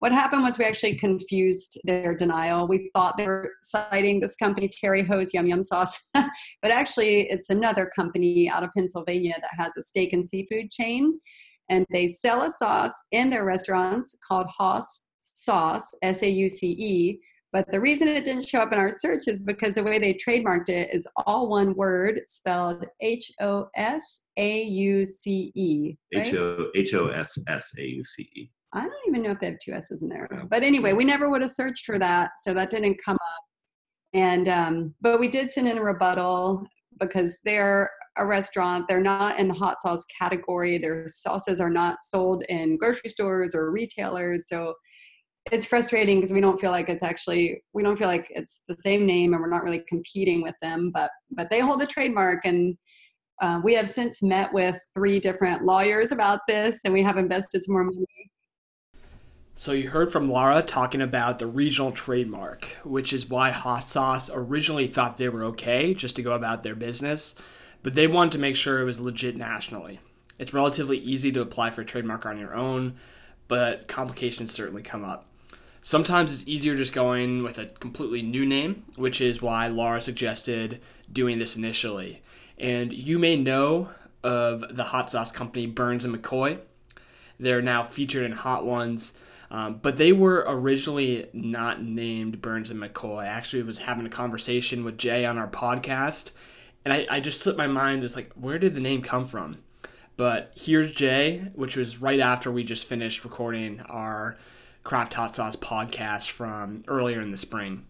What 0.00 0.10
happened 0.10 0.42
was 0.42 0.58
we 0.58 0.64
actually 0.64 0.96
confused 0.96 1.80
their 1.84 2.14
denial. 2.14 2.66
We 2.66 2.90
thought 2.92 3.16
they 3.16 3.26
were 3.26 3.52
citing 3.62 4.18
this 4.18 4.34
company, 4.34 4.68
Terry 4.68 5.04
Ho's 5.04 5.32
Yum 5.32 5.46
Yum 5.46 5.62
Sauce, 5.62 5.96
but 6.14 6.70
actually 6.72 7.30
it's 7.30 7.50
another 7.50 7.90
company 7.94 8.50
out 8.50 8.64
of 8.64 8.70
Pennsylvania 8.76 9.36
that 9.40 9.50
has 9.56 9.76
a 9.76 9.82
steak 9.82 10.12
and 10.12 10.26
seafood 10.26 10.70
chain. 10.72 11.20
And 11.68 11.86
they 11.92 12.08
sell 12.08 12.42
a 12.42 12.50
sauce 12.50 12.92
in 13.12 13.30
their 13.30 13.44
restaurants 13.44 14.18
called 14.26 14.48
Hoss 14.58 15.06
Sauce, 15.22 15.88
S 16.02 16.22
A 16.22 16.28
U 16.28 16.48
C 16.48 16.66
E. 16.72 17.20
But 17.52 17.70
the 17.70 17.80
reason 17.80 18.08
it 18.08 18.24
didn't 18.24 18.48
show 18.48 18.60
up 18.60 18.72
in 18.72 18.78
our 18.78 18.90
search 18.90 19.28
is 19.28 19.40
because 19.40 19.74
the 19.74 19.84
way 19.84 19.98
they 19.98 20.14
trademarked 20.14 20.70
it 20.70 20.88
is 20.92 21.06
all 21.26 21.48
one 21.48 21.74
word 21.74 22.20
spelled 22.26 22.86
H 23.02 23.30
O 23.40 23.68
S 23.76 24.24
A 24.38 24.62
U 24.62 25.04
C 25.04 25.52
E. 25.54 25.94
H 26.14 26.34
O 26.34 26.68
H 26.74 26.94
O 26.94 27.08
S 27.08 27.36
S 27.48 27.72
A 27.78 27.82
U 27.82 28.02
C 28.04 28.22
E. 28.34 28.48
I 28.72 28.84
don't 28.84 28.92
even 29.06 29.22
know 29.22 29.32
if 29.32 29.40
they 29.40 29.48
have 29.48 29.58
two 29.62 29.72
S's 29.72 30.02
in 30.02 30.08
there. 30.08 30.28
But 30.48 30.62
anyway, 30.62 30.94
we 30.94 31.04
never 31.04 31.28
would 31.28 31.42
have 31.42 31.50
searched 31.50 31.84
for 31.84 31.98
that, 31.98 32.30
so 32.42 32.54
that 32.54 32.70
didn't 32.70 32.98
come 33.04 33.16
up. 33.16 33.44
And 34.14 34.48
um, 34.48 34.94
but 35.02 35.20
we 35.20 35.28
did 35.28 35.50
send 35.50 35.68
in 35.68 35.76
a 35.76 35.82
rebuttal 35.82 36.64
because 36.98 37.38
they're 37.44 37.90
a 38.16 38.24
restaurant. 38.24 38.86
They're 38.88 39.00
not 39.00 39.38
in 39.38 39.48
the 39.48 39.54
hot 39.54 39.80
sauce 39.82 40.06
category. 40.18 40.78
Their 40.78 41.06
sauces 41.08 41.60
are 41.60 41.70
not 41.70 41.98
sold 42.02 42.44
in 42.48 42.78
grocery 42.78 43.10
stores 43.10 43.54
or 43.54 43.70
retailers. 43.70 44.48
So 44.48 44.74
it's 45.50 45.64
frustrating 45.66 46.20
because 46.20 46.32
we 46.32 46.40
don't 46.40 46.60
feel 46.60 46.70
like 46.70 46.88
it's 46.88 47.02
actually 47.02 47.62
we 47.72 47.82
don't 47.82 47.98
feel 47.98 48.08
like 48.08 48.28
it's 48.30 48.62
the 48.68 48.76
same 48.78 49.06
name 49.06 49.32
and 49.32 49.42
we're 49.42 49.48
not 49.50 49.64
really 49.64 49.82
competing 49.88 50.42
with 50.42 50.54
them. 50.62 50.90
But 50.92 51.10
but 51.30 51.50
they 51.50 51.60
hold 51.60 51.80
the 51.80 51.86
trademark 51.86 52.44
and. 52.44 52.76
Uh, 53.40 53.60
we 53.64 53.74
have 53.74 53.88
since 53.90 54.22
met 54.22 54.52
with 54.52 54.78
three 54.94 55.18
different 55.18 55.64
lawyers 55.64 56.12
about 56.12 56.40
this, 56.46 56.80
and 56.84 56.94
we 56.94 57.02
have 57.02 57.16
invested 57.16 57.64
some 57.64 57.72
more 57.72 57.82
money 57.82 58.06
So 59.56 59.72
you 59.72 59.90
heard 59.90 60.12
from 60.12 60.28
Laura 60.28 60.62
talking 60.62 61.00
about 61.00 61.38
the 61.38 61.46
regional 61.46 61.90
trademark, 61.92 62.64
which 62.84 63.12
is 63.12 63.28
why 63.28 63.50
Hoss 63.50 63.90
Soss 63.90 64.30
originally 64.32 64.86
thought 64.86 65.16
they 65.16 65.28
were 65.28 65.44
okay 65.44 65.92
just 65.94 66.14
to 66.16 66.22
go 66.22 66.32
about 66.32 66.62
their 66.62 66.76
business, 66.76 67.34
but 67.82 67.94
they 67.94 68.06
wanted 68.06 68.32
to 68.32 68.38
make 68.38 68.54
sure 68.54 68.80
it 68.80 68.84
was 68.84 69.00
legit 69.00 69.36
nationally. 69.36 69.98
It's 70.38 70.54
relatively 70.54 70.98
easy 70.98 71.32
to 71.32 71.40
apply 71.40 71.70
for 71.70 71.82
a 71.82 71.84
trademark 71.84 72.26
on 72.26 72.38
your 72.38 72.54
own, 72.54 72.94
but 73.48 73.88
complications 73.88 74.52
certainly 74.52 74.82
come 74.82 75.04
up. 75.04 75.26
Sometimes 75.84 76.32
it's 76.32 76.48
easier 76.48 76.76
just 76.76 76.92
going 76.92 77.42
with 77.42 77.58
a 77.58 77.66
completely 77.66 78.22
new 78.22 78.46
name, 78.46 78.84
which 78.94 79.20
is 79.20 79.42
why 79.42 79.66
Laura 79.66 80.00
suggested 80.00 80.80
doing 81.12 81.40
this 81.40 81.56
initially. 81.56 82.22
And 82.56 82.92
you 82.92 83.18
may 83.18 83.36
know 83.36 83.88
of 84.22 84.64
the 84.70 84.84
hot 84.84 85.10
sauce 85.10 85.32
company 85.32 85.66
Burns 85.66 86.04
and 86.04 86.16
McCoy. 86.16 86.60
They're 87.40 87.60
now 87.60 87.82
featured 87.82 88.24
in 88.24 88.30
Hot 88.30 88.64
Ones, 88.64 89.12
um, 89.50 89.80
but 89.82 89.96
they 89.96 90.12
were 90.12 90.44
originally 90.46 91.26
not 91.32 91.82
named 91.82 92.40
Burns 92.40 92.70
and 92.70 92.80
McCoy. 92.80 93.24
I 93.24 93.26
actually 93.26 93.64
was 93.64 93.78
having 93.78 94.06
a 94.06 94.10
conversation 94.10 94.84
with 94.84 94.96
Jay 94.96 95.26
on 95.26 95.36
our 95.36 95.48
podcast, 95.48 96.30
and 96.84 96.94
I, 96.94 97.08
I 97.10 97.18
just 97.18 97.40
slipped 97.40 97.58
my 97.58 97.66
mind. 97.66 98.04
It's 98.04 98.14
like, 98.14 98.30
where 98.34 98.60
did 98.60 98.76
the 98.76 98.80
name 98.80 99.02
come 99.02 99.26
from? 99.26 99.58
But 100.16 100.52
here's 100.54 100.92
Jay, 100.92 101.50
which 101.54 101.76
was 101.76 102.00
right 102.00 102.20
after 102.20 102.52
we 102.52 102.62
just 102.62 102.86
finished 102.86 103.24
recording 103.24 103.80
our 103.88 104.36
Craft 104.84 105.14
Hot 105.14 105.34
Sauce 105.34 105.56
podcast 105.56 106.30
from 106.30 106.84
earlier 106.88 107.20
in 107.20 107.30
the 107.30 107.36
spring. 107.36 107.86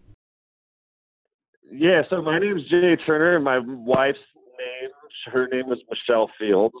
Yeah, 1.71 2.03
so 2.09 2.21
my 2.21 2.39
name 2.39 2.57
is 2.57 2.65
Jay 2.69 2.95
Turner. 3.05 3.35
and 3.35 3.43
My 3.43 3.59
wife's 3.59 4.19
name, 4.35 4.89
her 5.33 5.47
name 5.51 5.71
is 5.71 5.79
Michelle 5.89 6.29
Fields. 6.39 6.75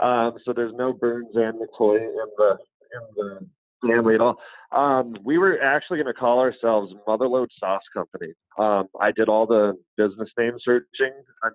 Um, 0.00 0.36
so 0.44 0.52
there's 0.52 0.74
no 0.74 0.92
Burns 0.92 1.28
and 1.34 1.58
McCoy 1.58 1.98
in 1.98 2.26
the 2.36 2.56
in 2.92 3.00
the 3.16 3.46
family 3.86 4.14
at 4.14 4.20
all. 4.20 4.38
Um, 4.72 5.16
we 5.24 5.38
were 5.38 5.60
actually 5.62 5.98
going 5.98 6.12
to 6.12 6.18
call 6.18 6.38
ourselves 6.38 6.92
Motherload 7.06 7.48
Sauce 7.58 7.82
Company. 7.94 8.32
Um, 8.58 8.88
I 9.00 9.10
did 9.12 9.28
all 9.28 9.46
the 9.46 9.74
business 9.96 10.28
name 10.38 10.56
searching. 10.62 11.12
I, 11.42 11.48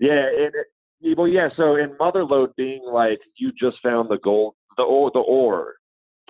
yeah, 0.00 0.26
and 0.26 0.52
it, 1.00 1.18
well, 1.18 1.28
yeah. 1.28 1.48
So 1.56 1.76
in 1.76 1.96
Motherload 1.98 2.54
being 2.56 2.82
like 2.90 3.18
you 3.36 3.52
just 3.58 3.76
found 3.82 4.08
the 4.08 4.18
gold, 4.18 4.54
the 4.76 4.84
ore, 4.84 5.10
the 5.12 5.20
ore. 5.20 5.74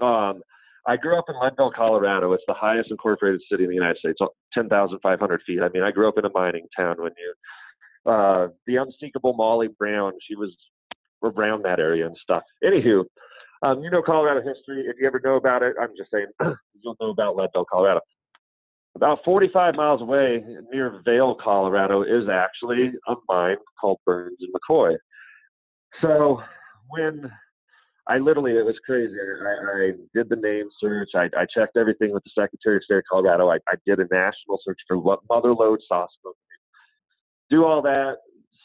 Um, 0.00 0.42
I 0.86 0.96
grew 0.96 1.18
up 1.18 1.26
in 1.28 1.34
Leadville, 1.40 1.72
Colorado. 1.74 2.32
It's 2.32 2.44
the 2.48 2.54
highest 2.54 2.90
incorporated 2.90 3.42
city 3.50 3.64
in 3.64 3.68
the 3.70 3.74
United 3.74 3.98
States, 3.98 4.18
10,500 4.54 5.42
feet. 5.46 5.60
I 5.62 5.68
mean, 5.68 5.82
I 5.82 5.90
grew 5.90 6.08
up 6.08 6.16
in 6.18 6.24
a 6.24 6.30
mining 6.30 6.66
town 6.76 6.96
when 6.98 7.12
you, 7.18 8.10
uh, 8.10 8.48
the 8.66 8.76
unsinkable 8.76 9.34
Molly 9.34 9.68
Brown, 9.78 10.12
she 10.26 10.34
was 10.34 10.56
around 11.22 11.64
that 11.64 11.78
area 11.78 12.06
and 12.06 12.16
stuff. 12.22 12.42
Anywho, 12.64 13.04
um, 13.62 13.82
you 13.82 13.90
know 13.90 14.02
Colorado 14.02 14.40
history. 14.40 14.84
If 14.86 14.96
you 15.00 15.06
ever 15.06 15.20
know 15.22 15.36
about 15.36 15.62
it, 15.62 15.74
I'm 15.80 15.90
just 15.96 16.10
saying, 16.10 16.28
you'll 16.82 16.96
know 17.00 17.10
about 17.10 17.36
Leadville, 17.36 17.66
Colorado. 17.70 18.00
About 18.94 19.18
45 19.24 19.74
miles 19.74 20.00
away 20.00 20.42
near 20.72 21.02
Vail, 21.04 21.36
Colorado, 21.42 22.02
is 22.02 22.28
actually 22.28 22.92
a 23.08 23.14
mine 23.28 23.56
called 23.80 23.98
Burns 24.06 24.38
and 24.40 24.52
McCoy. 24.52 24.96
So 26.00 26.42
when 26.88 27.30
I 28.08 28.16
literally, 28.16 28.52
it 28.52 28.64
was 28.64 28.78
crazy. 28.86 29.14
I, 29.14 29.82
I 29.82 29.92
did 30.14 30.30
the 30.30 30.36
name 30.36 30.68
search. 30.80 31.10
I, 31.14 31.28
I 31.36 31.46
checked 31.54 31.76
everything 31.76 32.12
with 32.12 32.24
the 32.24 32.30
Secretary 32.34 32.76
of 32.76 32.84
State 32.84 32.98
of 32.98 33.04
Colorado. 33.10 33.50
I, 33.50 33.56
I 33.68 33.74
did 33.86 34.00
a 34.00 34.06
national 34.10 34.58
search 34.64 34.78
for 34.88 34.96
Lo- 34.96 35.22
Motherload 35.30 35.78
Sauce 35.86 36.10
Company. 36.22 36.38
Do 37.50 37.64
all 37.66 37.82
that, 37.82 38.16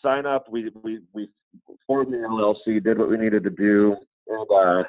sign 0.02 0.26
up. 0.26 0.46
We 0.50 0.72
we 0.82 1.00
we 1.14 1.30
formed 1.88 2.14
the 2.14 2.18
LLC, 2.18 2.82
did 2.84 2.98
what 2.98 3.10
we 3.10 3.18
needed 3.18 3.44
to 3.44 3.50
do, 3.50 3.96
and 4.28 4.48
uh, 4.52 4.84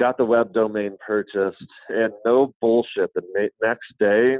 got 0.00 0.16
the 0.16 0.24
web 0.24 0.52
domain 0.54 0.96
purchased. 1.06 1.64
And 1.90 2.12
no 2.24 2.54
bullshit. 2.60 3.12
The 3.14 3.22
na- 3.34 3.68
next 3.68 3.92
day, 3.98 4.38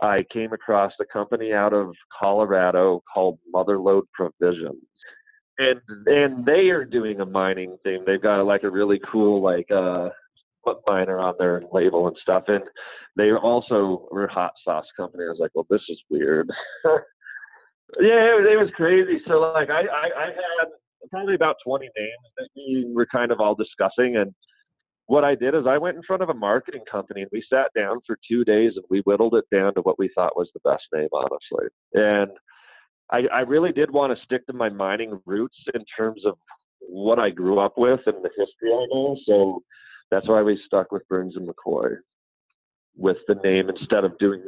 I 0.00 0.24
came 0.32 0.52
across 0.52 0.92
a 1.00 1.04
company 1.04 1.52
out 1.52 1.72
of 1.72 1.94
Colorado 2.18 3.02
called 3.12 3.38
Motherload 3.52 4.04
Provisions 4.12 4.82
and 5.58 5.80
and 6.06 6.46
they 6.46 6.70
are 6.70 6.84
doing 6.84 7.20
a 7.20 7.26
mining 7.26 7.76
thing. 7.84 8.04
They've 8.06 8.22
got 8.22 8.42
like 8.44 8.62
a 8.62 8.70
really 8.70 9.00
cool 9.10 9.42
like 9.42 9.70
uh 9.70 10.10
miner 10.86 11.18
on 11.18 11.34
their 11.38 11.62
label 11.72 12.06
and 12.06 12.16
stuff. 12.22 12.44
And 12.48 12.62
they 13.16 13.32
also 13.32 14.08
were 14.10 14.26
a 14.26 14.32
hot 14.32 14.52
sauce 14.64 14.86
company. 14.96 15.24
I 15.24 15.28
was 15.28 15.38
like, 15.40 15.50
well, 15.54 15.66
this 15.68 15.82
is 15.88 16.00
weird. 16.10 16.50
Yeah, 18.00 18.32
it 18.32 18.40
was, 18.40 18.46
it 18.50 18.56
was 18.56 18.70
crazy. 18.74 19.20
So 19.26 19.34
like 19.40 19.68
I, 19.68 19.82
I, 19.82 20.06
I 20.16 20.26
had 20.26 20.68
probably 21.10 21.34
about 21.34 21.56
20 21.64 21.84
names 21.84 22.32
that 22.38 22.48
we 22.56 22.90
were 22.94 23.06
kind 23.06 23.30
of 23.30 23.40
all 23.40 23.54
discussing. 23.54 24.16
And 24.16 24.32
what 25.06 25.24
I 25.24 25.34
did 25.34 25.54
is 25.54 25.66
I 25.68 25.78
went 25.78 25.96
in 25.96 26.02
front 26.04 26.22
of 26.22 26.30
a 26.30 26.34
marketing 26.34 26.84
company 26.90 27.22
and 27.22 27.30
we 27.32 27.44
sat 27.52 27.66
down 27.76 28.00
for 28.06 28.16
two 28.26 28.44
days 28.44 28.72
and 28.76 28.84
we 28.88 29.00
whittled 29.00 29.34
it 29.34 29.44
down 29.54 29.74
to 29.74 29.82
what 29.82 29.98
we 29.98 30.10
thought 30.14 30.36
was 30.36 30.50
the 30.54 30.68
best 30.70 30.84
name, 30.94 31.08
honestly. 31.12 31.68
And 31.92 32.30
I, 33.12 33.22
I 33.32 33.40
really 33.40 33.72
did 33.72 33.90
want 33.90 34.16
to 34.16 34.24
stick 34.24 34.46
to 34.46 34.52
my 34.52 34.70
mining 34.70 35.20
roots 35.26 35.56
in 35.74 35.84
terms 35.96 36.24
of 36.24 36.34
what 36.80 37.18
I 37.18 37.30
grew 37.30 37.60
up 37.60 37.74
with 37.76 38.00
and 38.06 38.24
the 38.24 38.30
history 38.30 38.72
I 38.72 38.86
know. 38.90 39.16
So 39.26 39.62
that's 40.10 40.28
why 40.28 40.42
we 40.42 40.60
stuck 40.66 40.90
with 40.90 41.06
Burns 41.08 41.36
and 41.36 41.48
McCoy 41.48 41.96
with 42.96 43.18
the 43.28 43.34
name 43.36 43.68
instead 43.68 44.04
of 44.04 44.18
doing. 44.18 44.42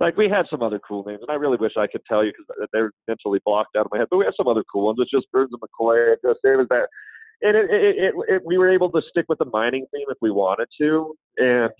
Like 0.00 0.16
we 0.16 0.28
had 0.28 0.46
some 0.50 0.62
other 0.62 0.78
cool 0.78 1.04
names, 1.04 1.20
and 1.22 1.30
I 1.30 1.34
really 1.34 1.56
wish 1.58 1.72
I 1.76 1.86
could 1.86 2.02
tell 2.06 2.24
you 2.24 2.32
because 2.32 2.68
they're 2.72 2.92
mentally 3.08 3.40
blocked 3.44 3.76
out 3.76 3.86
of 3.86 3.92
my 3.92 3.98
head. 3.98 4.08
But 4.10 4.18
we 4.18 4.24
had 4.24 4.34
some 4.36 4.48
other 4.48 4.64
cool 4.70 4.86
ones. 4.86 4.98
It's 5.00 5.10
just 5.10 5.30
Burns 5.32 5.50
and 5.52 5.60
McCoy. 5.60 6.14
It 6.14 6.20
just 6.24 6.40
it 6.44 6.56
was 6.56 6.66
that, 6.70 6.88
and 7.42 7.56
it, 7.56 7.70
it, 7.70 7.96
it, 7.96 8.14
it, 8.28 8.42
we 8.44 8.58
were 8.58 8.70
able 8.70 8.90
to 8.92 9.02
stick 9.10 9.26
with 9.28 9.38
the 9.38 9.46
mining 9.46 9.86
theme 9.92 10.06
if 10.08 10.18
we 10.20 10.30
wanted 10.30 10.68
to, 10.78 11.14
and 11.38 11.70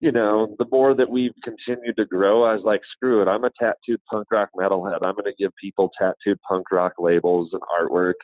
you 0.00 0.12
know, 0.12 0.54
the 0.58 0.66
more 0.72 0.94
that 0.94 1.10
we've 1.10 1.34
continued 1.44 1.96
to 1.96 2.06
grow, 2.06 2.42
I 2.42 2.54
was 2.54 2.64
like, 2.64 2.80
screw 2.92 3.20
it. 3.20 3.28
I'm 3.28 3.44
a 3.44 3.50
tattooed 3.58 4.00
punk 4.10 4.30
rock 4.30 4.48
metalhead. 4.56 5.02
I'm 5.02 5.14
going 5.14 5.24
to 5.24 5.34
give 5.38 5.52
people 5.60 5.90
tattooed 5.98 6.40
punk 6.48 6.70
rock 6.72 6.94
labels 6.98 7.50
and 7.52 7.60
artwork. 7.62 8.14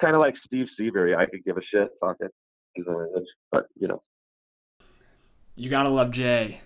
Kind 0.00 0.14
of 0.14 0.20
like 0.20 0.34
Steve 0.46 0.66
Seabury. 0.76 1.14
I 1.14 1.26
could 1.26 1.44
give 1.44 1.58
a 1.58 1.62
shit. 1.70 1.90
Fuck 2.00 2.16
it. 2.20 2.32
But, 3.50 3.66
you 3.78 3.88
know. 3.88 4.02
You 5.54 5.68
got 5.68 5.82
to 5.82 5.90
love 5.90 6.12
Jay. 6.12 6.62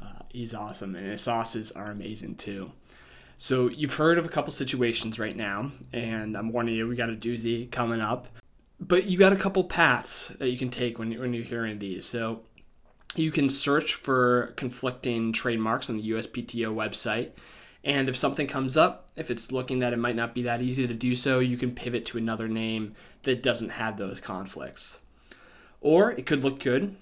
Uh, 0.00 0.20
he's 0.30 0.52
awesome. 0.52 0.94
And 0.94 1.06
his 1.06 1.22
sauces 1.22 1.72
are 1.72 1.90
amazing 1.90 2.34
too. 2.34 2.72
So 3.38 3.70
you've 3.70 3.94
heard 3.94 4.18
of 4.18 4.26
a 4.26 4.28
couple 4.28 4.52
situations 4.52 5.18
right 5.18 5.36
now. 5.36 5.72
And 5.94 6.36
I'm 6.36 6.52
warning 6.52 6.74
you, 6.74 6.86
we 6.86 6.96
got 6.96 7.08
a 7.08 7.14
doozy 7.14 7.70
coming 7.70 8.02
up. 8.02 8.28
But 8.78 9.04
you 9.06 9.16
got 9.16 9.32
a 9.32 9.36
couple 9.36 9.64
paths 9.64 10.28
that 10.38 10.50
you 10.50 10.58
can 10.58 10.68
take 10.68 10.98
when, 10.98 11.18
when 11.18 11.32
you're 11.32 11.44
hearing 11.44 11.78
these. 11.78 12.04
So 12.04 12.42
you 13.18 13.30
can 13.30 13.48
search 13.48 13.94
for 13.94 14.52
conflicting 14.56 15.32
trademarks 15.32 15.88
on 15.88 15.96
the 15.96 16.10
USPTO 16.10 16.74
website. 16.74 17.30
And 17.84 18.08
if 18.08 18.16
something 18.16 18.46
comes 18.46 18.76
up, 18.76 19.08
if 19.16 19.30
it's 19.30 19.52
looking 19.52 19.78
that 19.78 19.92
it 19.92 19.98
might 19.98 20.16
not 20.16 20.34
be 20.34 20.42
that 20.42 20.60
easy 20.60 20.86
to 20.86 20.94
do 20.94 21.14
so, 21.14 21.38
you 21.38 21.56
can 21.56 21.74
pivot 21.74 22.04
to 22.06 22.18
another 22.18 22.48
name 22.48 22.94
that 23.22 23.42
doesn't 23.42 23.70
have 23.70 23.96
those 23.96 24.20
conflicts. 24.20 25.00
Or 25.80 26.10
it 26.10 26.26
could 26.26 26.42
look 26.42 26.58
good, 26.58 26.96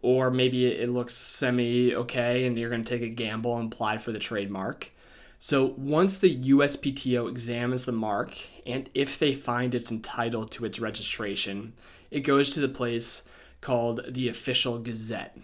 or 0.00 0.30
maybe 0.30 0.66
it 0.66 0.88
looks 0.90 1.14
semi 1.14 1.94
okay 1.94 2.46
and 2.46 2.56
you're 2.56 2.70
going 2.70 2.84
to 2.84 2.90
take 2.90 3.02
a 3.02 3.12
gamble 3.12 3.56
and 3.56 3.72
apply 3.72 3.98
for 3.98 4.12
the 4.12 4.18
trademark. 4.18 4.90
So 5.38 5.74
once 5.76 6.16
the 6.16 6.42
USPTO 6.42 7.28
examines 7.28 7.84
the 7.84 7.92
mark, 7.92 8.34
and 8.64 8.88
if 8.94 9.18
they 9.18 9.34
find 9.34 9.74
it's 9.74 9.92
entitled 9.92 10.50
to 10.52 10.64
its 10.64 10.80
registration, 10.80 11.74
it 12.10 12.20
goes 12.20 12.48
to 12.50 12.60
the 12.60 12.68
place 12.68 13.24
called 13.64 14.04
the 14.06 14.28
Official 14.28 14.78
Gazette. 14.78 15.36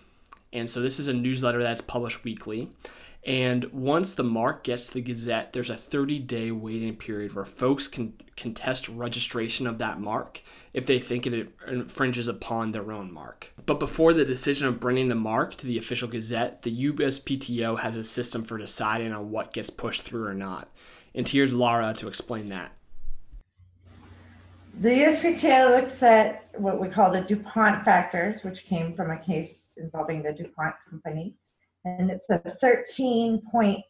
And 0.53 0.69
so 0.69 0.81
this 0.81 1.01
is 1.01 1.09
a 1.09 1.13
newsletter 1.15 1.63
that's 1.63 1.81
published 1.81 2.23
weekly. 2.23 2.69
And 3.25 3.65
once 3.73 4.15
the 4.15 4.25
mark 4.25 4.63
gets 4.63 4.89
to 4.89 4.95
the 4.95 5.01
Gazette, 5.01 5.53
there's 5.53 5.71
a 5.71 5.77
30 5.77 6.19
day 6.21 6.51
waiting 6.51 6.97
period 6.97 7.35
where 7.35 7.45
folks 7.45 7.89
can 7.89 8.15
contest 8.37 8.89
registration 8.89 9.67
of 9.67 9.79
that 9.79 10.01
mark 10.01 10.43
if 10.73 10.87
they 10.87 10.99
think 10.99 11.27
it 11.27 11.49
infringes 11.67 12.29
upon 12.29 12.73
their 12.73 12.93
own 12.93 13.13
mark. 13.13 13.53
But 13.67 13.81
before 13.81 14.13
the 14.13 14.25
decision 14.25 14.67
of 14.67 14.81
bringing 14.81 15.09
the 15.09 15.15
mark 15.15 15.57
to 15.57 15.67
the 15.67 15.79
official 15.79 16.09
Gazette, 16.09 16.63
the 16.63 16.93
USPTO 16.93 17.81
has 17.81 17.97
a 17.97 18.05
system 18.05 18.45
for 18.45 18.59
deciding 18.59 19.13
on 19.13 19.31
what 19.31 19.53
gets 19.53 19.71
pushed 19.71 20.03
through 20.03 20.27
or 20.27 20.35
not. 20.35 20.69
And 21.15 21.29
here's 21.29 21.53
Laura 21.53 21.95
to 21.95 22.09
explain 22.09 22.51
that. 22.51 22.73
The 24.79 24.89
USPTO 24.89 25.83
looks 25.83 26.03
at 26.03 26.49
what 26.57 26.81
we 26.81 26.89
call 26.89 27.13
the 27.13 27.21
DuPont 27.21 27.85
factors, 27.85 28.43
which 28.43 28.65
came 28.65 28.95
from 28.95 29.11
a 29.11 29.19
case 29.19 29.73
involving 29.77 30.23
the 30.23 30.33
DuPont 30.33 30.75
company. 30.89 31.35
And 31.85 32.11
it's 32.11 32.31
a 32.31 32.57
13 32.61 33.43
point 33.51 33.81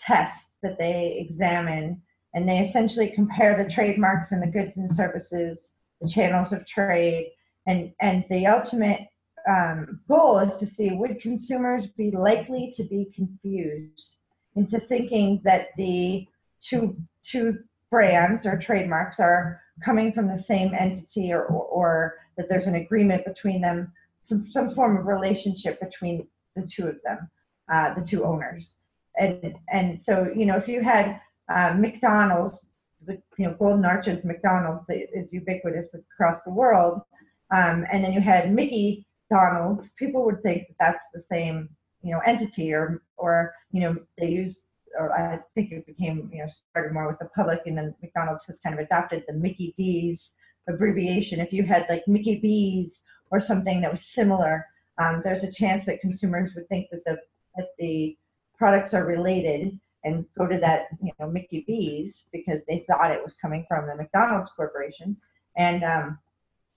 test 0.00 0.48
that 0.62 0.78
they 0.78 1.16
examine. 1.18 2.02
And 2.34 2.48
they 2.48 2.58
essentially 2.58 3.10
compare 3.10 3.62
the 3.62 3.70
trademarks 3.70 4.32
and 4.32 4.42
the 4.42 4.46
goods 4.46 4.78
and 4.78 4.92
services, 4.94 5.74
the 6.00 6.08
channels 6.08 6.52
of 6.52 6.66
trade. 6.66 7.30
And, 7.66 7.92
and 8.00 8.24
the 8.28 8.46
ultimate 8.46 9.06
um, 9.48 10.00
goal 10.08 10.38
is 10.38 10.56
to 10.56 10.66
see 10.66 10.92
would 10.92 11.20
consumers 11.20 11.86
be 11.86 12.10
likely 12.10 12.74
to 12.76 12.84
be 12.84 13.12
confused 13.14 14.16
into 14.56 14.80
thinking 14.80 15.40
that 15.44 15.68
the 15.76 16.26
two, 16.60 16.96
two 17.24 17.58
brands 17.90 18.46
or 18.46 18.58
trademarks 18.58 19.20
are 19.20 19.61
coming 19.84 20.12
from 20.12 20.28
the 20.28 20.38
same 20.38 20.74
entity 20.74 21.32
or, 21.32 21.44
or, 21.44 21.64
or, 21.64 22.14
that 22.36 22.48
there's 22.48 22.66
an 22.66 22.76
agreement 22.76 23.24
between 23.26 23.60
them, 23.60 23.92
some, 24.24 24.50
some 24.50 24.74
form 24.74 24.96
of 24.96 25.06
relationship 25.06 25.78
between 25.80 26.26
the 26.56 26.66
two 26.66 26.86
of 26.86 26.96
them, 27.04 27.28
uh, 27.70 27.92
the 27.94 28.00
two 28.00 28.24
owners. 28.24 28.74
And, 29.18 29.54
and 29.70 30.00
so, 30.00 30.32
you 30.34 30.46
know, 30.46 30.56
if 30.56 30.66
you 30.66 30.82
had 30.82 31.20
uh, 31.52 31.74
McDonald's, 31.74 32.66
the, 33.06 33.20
you 33.36 33.46
know, 33.46 33.54
Golden 33.58 33.84
Arches 33.84 34.24
McDonald's 34.24 34.84
is 34.88 35.32
ubiquitous 35.32 35.94
across 35.94 36.42
the 36.42 36.50
world, 36.50 37.02
um, 37.50 37.84
and 37.92 38.02
then 38.02 38.12
you 38.12 38.20
had 38.20 38.54
Mickey 38.54 39.06
Donald's, 39.30 39.90
people 39.92 40.24
would 40.24 40.42
think 40.42 40.68
that 40.68 40.76
that's 40.78 41.04
the 41.12 41.22
same, 41.30 41.68
you 42.02 42.12
know, 42.12 42.20
entity 42.26 42.72
or, 42.72 43.02
or, 43.18 43.54
you 43.72 43.80
know, 43.80 43.96
they 44.18 44.28
use 44.28 44.62
or 44.98 45.12
I 45.12 45.40
think 45.54 45.72
it 45.72 45.86
became, 45.86 46.30
you 46.32 46.42
know, 46.42 46.50
started 46.70 46.92
more 46.92 47.08
with 47.08 47.18
the 47.18 47.30
public, 47.36 47.60
and 47.66 47.76
then 47.76 47.94
McDonald's 48.02 48.44
has 48.46 48.58
kind 48.60 48.78
of 48.78 48.84
adopted 48.84 49.24
the 49.26 49.34
Mickey 49.34 49.74
D's 49.76 50.32
abbreviation. 50.68 51.40
If 51.40 51.52
you 51.52 51.64
had 51.64 51.86
like 51.88 52.06
Mickey 52.06 52.36
B's 52.40 53.02
or 53.30 53.40
something 53.40 53.80
that 53.80 53.92
was 53.92 54.06
similar, 54.06 54.66
um, 54.98 55.22
there's 55.24 55.42
a 55.42 55.50
chance 55.50 55.86
that 55.86 56.00
consumers 56.00 56.52
would 56.54 56.68
think 56.68 56.88
that 56.90 57.04
the 57.04 57.18
that 57.56 57.68
the 57.78 58.16
products 58.56 58.94
are 58.94 59.04
related 59.04 59.78
and 60.04 60.24
go 60.36 60.46
to 60.46 60.58
that, 60.58 60.88
you 61.02 61.12
know, 61.18 61.28
Mickey 61.28 61.64
B's 61.66 62.24
because 62.32 62.62
they 62.66 62.84
thought 62.88 63.12
it 63.12 63.22
was 63.22 63.34
coming 63.40 63.64
from 63.68 63.86
the 63.86 63.96
McDonald's 63.96 64.50
corporation, 64.50 65.16
and 65.56 65.84
um, 65.84 66.18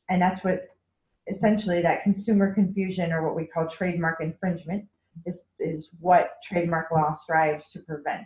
and 0.09 0.21
that's 0.21 0.43
what 0.43 0.69
essentially 1.27 1.81
that 1.81 2.03
consumer 2.03 2.53
confusion 2.53 3.11
or 3.11 3.25
what 3.25 3.35
we 3.35 3.45
call 3.45 3.67
trademark 3.67 4.21
infringement 4.21 4.85
is, 5.25 5.41
is 5.59 5.89
what 5.99 6.37
trademark 6.43 6.91
law 6.91 7.15
strives 7.21 7.65
to 7.73 7.79
prevent. 7.79 8.25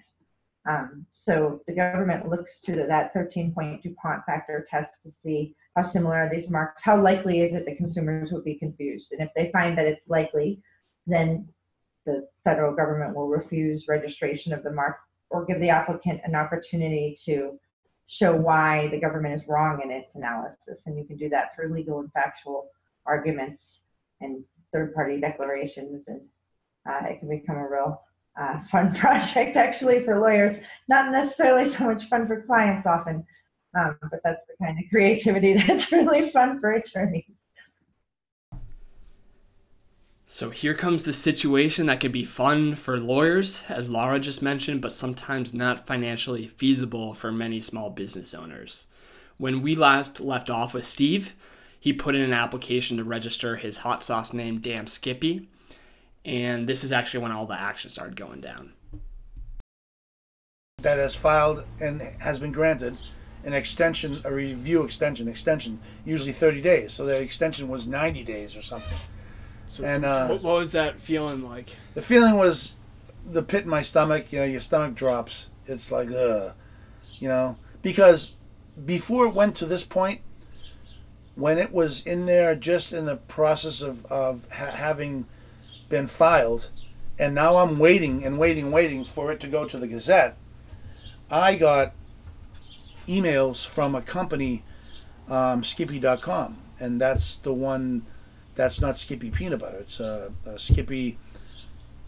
Um, 0.70 1.06
so 1.14 1.62
the 1.68 1.74
government 1.74 2.30
looks 2.30 2.60
to 2.62 2.86
that 2.88 3.14
13 3.14 3.54
point 3.54 3.82
DuPont 3.82 4.26
factor 4.26 4.68
test 4.70 4.92
to 5.04 5.12
see 5.24 5.56
how 5.76 5.84
similar 5.84 6.16
are 6.16 6.30
these 6.30 6.50
marks, 6.50 6.84
how 6.84 7.02
likely 7.02 7.42
is 7.42 7.54
it 7.54 7.66
that 7.66 7.78
consumers 7.78 8.32
would 8.32 8.44
be 8.44 8.56
confused. 8.56 9.12
And 9.12 9.22
if 9.22 9.30
they 9.36 9.52
find 9.52 9.78
that 9.78 9.86
it's 9.86 10.08
likely, 10.08 10.62
then 11.08 11.48
the 12.06 12.28
federal 12.44 12.76
government 12.76 13.16
will 13.16 13.28
refuse 13.28 13.88
registration 13.88 14.54
of 14.54 14.64
the 14.64 14.72
mark 14.72 14.98
or 15.30 15.46
give 15.46 15.60
the 15.60 15.70
applicant 15.70 16.22
an 16.24 16.36
opportunity 16.36 17.18
to 17.26 17.60
show 18.08 18.36
why 18.36 18.88
the 18.90 19.00
government 19.00 19.40
is 19.40 19.48
wrong 19.48 19.82
in 19.84 19.92
its 19.92 20.10
analysis. 20.16 20.88
And 20.88 20.98
you 20.98 21.06
can 21.06 21.18
do 21.18 21.30
that 21.30 21.56
through 21.56 21.74
legal 21.74 22.00
and 22.00 22.12
factual 22.12 22.70
arguments 23.06 23.82
and 24.22 24.44
third 24.74 24.94
party 24.94 25.20
declarations 25.20 26.04
and 26.08 26.22
uh, 26.90 27.06
it 27.06 27.20
can 27.20 27.30
become 27.30 27.58
a 27.58 27.70
real 27.70 28.02
uh, 28.40 28.62
fun 28.72 28.94
project 28.96 29.56
actually 29.56 30.04
for 30.04 30.20
lawyers. 30.20 30.58
Not 30.88 31.12
necessarily 31.12 31.72
so 31.72 31.86
much 31.86 32.08
fun 32.10 32.28
for 32.28 32.42
clients 32.44 32.88
often, 32.88 33.26
um, 33.78 33.98
but 34.02 34.20
that's 34.24 34.42
the 34.48 34.66
kind 34.66 34.78
of 34.80 34.90
creativity 34.90 35.54
that's 35.68 35.92
really 35.92 36.30
fun 36.32 36.60
for 36.60 36.72
attorneys. 36.72 37.26
So 40.32 40.52
here 40.52 40.76
comes 40.76 41.04
the 41.04 41.14
situation 41.14 41.88
that 41.88 42.00
can 42.00 42.12
be 42.12 42.24
fun 42.24 42.76
for 42.76 43.00
lawyers, 43.00 43.64
as 43.68 43.90
Laura 43.90 44.20
just 44.20 44.44
mentioned, 44.44 44.80
but 44.80 44.92
sometimes 44.92 45.56
not 45.56 45.88
financially 45.88 46.46
feasible 46.46 47.16
for 47.16 47.32
many 47.32 47.60
small 47.60 47.90
business 47.90 48.36
owners. 48.36 48.86
When 49.38 49.64
we 49.64 49.76
last 49.76 50.20
left 50.20 50.52
off 50.52 50.76
with 50.76 50.86
Steve, 50.86 51.34
he 51.80 51.94
put 51.94 52.14
in 52.14 52.22
an 52.22 52.34
application 52.34 52.98
to 52.98 53.04
register 53.04 53.56
his 53.56 53.80
hot 53.80 54.04
sauce 54.04 54.32
name 54.32 54.60
Damn 54.60 54.86
Skippy 54.86 55.48
and 56.26 56.68
this 56.68 56.84
is 56.84 56.92
actually 56.92 57.22
when 57.22 57.32
all 57.32 57.46
the 57.46 57.60
action 57.60 57.90
started 57.90 58.16
going 58.16 58.42
down. 58.42 58.74
That 60.82 60.98
has 60.98 61.16
filed 61.16 61.66
and 61.80 62.02
has 62.22 62.40
been 62.40 62.52
granted 62.52 62.98
an 63.44 63.54
extension, 63.54 64.22
a 64.26 64.34
review 64.34 64.84
extension, 64.84 65.28
extension, 65.28 65.80
usually 66.06 66.32
30 66.32 66.62
days. 66.62 66.94
So 66.94 67.06
the 67.06 67.18
extension 67.18 67.70
was 67.70 67.88
90 67.88 68.24
days 68.24 68.56
or 68.56 68.62
something. 68.62 68.98
So, 69.66 69.84
and 69.84 70.04
uh, 70.04 70.28
what, 70.28 70.44
what 70.44 70.56
was 70.58 70.72
that 70.74 71.00
feeling 71.00 71.44
like? 71.44 71.76
The 71.94 72.02
feeling 72.02 72.36
was 72.36 72.76
the 73.26 73.44
pit 73.44 73.64
in 73.64 73.70
my 73.70 73.82
stomach. 73.82 74.32
You 74.32 74.40
know, 74.40 74.46
your 74.46 74.60
stomach 74.60 74.96
drops. 74.96 75.48
It's 75.68 75.92
like, 75.92 76.10
ugh, 76.10 76.54
you 77.20 77.28
know, 77.28 77.58
because 77.82 78.34
before 78.84 79.28
it 79.28 79.36
went 79.36 79.56
to 79.58 79.66
this 79.66 79.84
point, 79.84 80.22
when 81.36 81.58
it 81.58 81.72
was 81.72 82.06
in 82.06 82.26
there, 82.26 82.56
just 82.56 82.92
in 82.92 83.06
the 83.06 83.18
process 83.18 83.82
of 83.82 84.06
of 84.08 84.52
ha- 84.52 84.72
having 84.72 85.28
been 85.90 86.08
filed, 86.08 86.70
and 87.18 87.36
now 87.36 87.58
I'm 87.58 87.80
waiting 87.80 88.24
and 88.24 88.40
waiting, 88.40 88.72
waiting 88.72 89.04
for 89.04 89.32
it 89.32 89.40
to 89.42 89.48
go 89.48 89.66
to 89.66 89.78
the 89.78 89.88
Gazette. 89.88 90.38
I 91.30 91.56
got 91.56 91.94
emails 93.08 93.68
from 93.68 93.96
a 93.96 94.02
company, 94.02 94.64
um, 95.28 95.64
Skippy.com, 95.64 96.58
and 96.80 97.02
that's 97.02 97.36
the 97.38 97.54
one. 97.54 98.06
That's 98.56 98.82
not 98.82 98.98
Skippy 98.98 99.32
peanut 99.32 99.60
butter. 99.60 99.78
It's 99.78 100.00
a, 100.00 100.32
a 100.46 100.60
Skippy. 100.60 101.18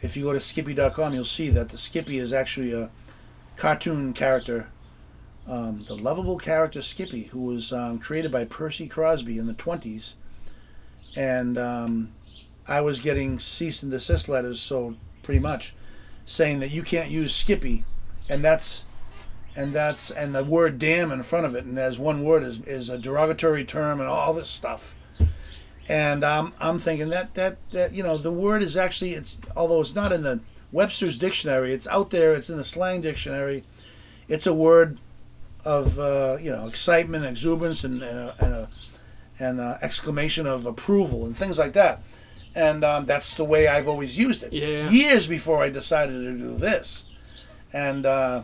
If 0.01 0.17
you 0.17 0.23
go 0.23 0.33
to 0.33 0.39
Skippy.com, 0.39 1.13
you'll 1.13 1.25
see 1.25 1.49
that 1.49 1.69
the 1.69 1.77
Skippy 1.77 2.17
is 2.17 2.33
actually 2.33 2.73
a 2.73 2.89
cartoon 3.55 4.13
character, 4.13 4.69
um, 5.47 5.85
the 5.87 5.95
lovable 5.95 6.37
character 6.37 6.81
Skippy, 6.81 7.23
who 7.25 7.41
was 7.41 7.71
um, 7.71 7.99
created 7.99 8.31
by 8.31 8.45
Percy 8.45 8.87
Crosby 8.87 9.37
in 9.37 9.47
the 9.47 9.53
twenties, 9.53 10.15
and 11.15 11.57
um, 11.57 12.11
I 12.67 12.81
was 12.81 12.99
getting 12.99 13.39
cease 13.39 13.83
and 13.83 13.91
desist 13.91 14.29
letters, 14.29 14.61
so 14.61 14.95
pretty 15.23 15.39
much 15.39 15.73
saying 16.25 16.59
that 16.59 16.71
you 16.71 16.83
can't 16.83 17.09
use 17.09 17.35
Skippy, 17.35 17.83
and 18.29 18.43
that's 18.43 18.85
and 19.55 19.73
that's 19.73 20.09
and 20.09 20.33
the 20.33 20.43
word 20.43 20.79
damn 20.79 21.11
in 21.11 21.23
front 21.23 21.45
of 21.45 21.55
it 21.55 21.65
and 21.65 21.77
as 21.77 21.99
one 21.99 22.23
word 22.23 22.43
is, 22.43 22.61
is 22.61 22.89
a 22.89 22.97
derogatory 22.97 23.65
term 23.65 23.99
and 23.99 24.09
all 24.09 24.33
this 24.33 24.49
stuff. 24.49 24.95
And 25.89 26.23
um, 26.23 26.53
i'm 26.59 26.79
thinking 26.79 27.09
that, 27.09 27.33
that 27.35 27.57
that 27.71 27.93
you 27.93 28.03
know 28.03 28.17
the 28.17 28.31
word 28.31 28.63
is 28.63 28.77
actually 28.77 29.13
it's 29.13 29.39
although 29.55 29.81
it's 29.81 29.95
not 29.95 30.13
in 30.13 30.23
the 30.23 30.39
webster's 30.71 31.17
dictionary 31.17 31.73
it's 31.73 31.87
out 31.87 32.11
there 32.11 32.33
it's 32.33 32.49
in 32.49 32.57
the 32.57 32.65
slang 32.65 33.01
dictionary. 33.01 33.63
It's 34.27 34.47
a 34.47 34.53
word 34.53 34.99
of 35.65 35.99
uh, 35.99 36.37
you 36.39 36.51
know 36.51 36.67
excitement 36.67 37.25
exuberance 37.25 37.83
and, 37.83 38.01
and, 38.01 38.17
a, 38.17 38.35
and, 38.39 38.53
a, 38.53 38.69
and 39.39 39.59
a 39.59 39.79
exclamation 39.81 40.47
of 40.47 40.65
approval 40.65 41.25
and 41.25 41.35
things 41.35 41.59
like 41.59 41.73
that 41.73 42.01
and 42.55 42.83
um, 42.83 43.05
that's 43.05 43.33
the 43.35 43.43
way 43.45 43.67
i've 43.67 43.87
always 43.87 44.17
used 44.17 44.43
it 44.43 44.51
Yeah. 44.53 44.89
years 44.89 45.27
before 45.27 45.63
i 45.63 45.69
decided 45.69 46.13
to 46.13 46.37
do 46.37 46.57
this 46.57 47.05
and 47.73 48.05
uh, 48.05 48.43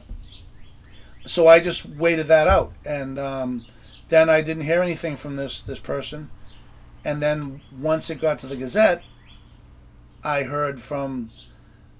so 1.25 1.49
I 1.49 1.59
just 1.59 1.85
waited 1.85 2.27
that 2.27 2.47
out, 2.47 2.71
and 2.85 3.19
um, 3.19 3.65
then 4.07 4.29
I 4.29 4.39
didn't 4.39 4.63
hear 4.63 4.81
anything 4.81 5.17
from 5.17 5.35
this 5.35 5.59
this 5.59 5.79
person, 5.79 6.29
and 7.03 7.21
then 7.21 7.59
once 7.77 8.09
it 8.09 8.21
got 8.21 8.39
to 8.39 8.47
the 8.47 8.55
Gazette, 8.55 9.03
I 10.23 10.43
heard 10.43 10.79
from 10.79 11.29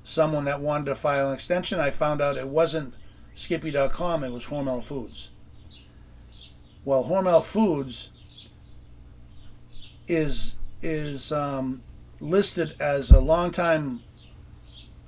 someone 0.06 0.46
that 0.46 0.62
wanted 0.62 0.86
to 0.86 0.96
file 0.96 1.28
an 1.28 1.34
extension. 1.34 1.78
I 1.82 1.90
found 1.90 2.22
out 2.22 2.38
it 2.38 2.48
wasn't 2.48 2.94
Skippy.com; 3.36 4.24
it 4.24 4.32
was 4.32 4.46
Hormel 4.46 4.82
Foods. 4.82 5.30
Well, 6.86 7.04
Hormel 7.04 7.44
Foods 7.44 8.10
is 10.08 10.58
is 10.82 11.32
um, 11.34 11.82
listed 12.20 12.76
as 12.80 13.12
a 13.12 13.20
longtime 13.20 14.02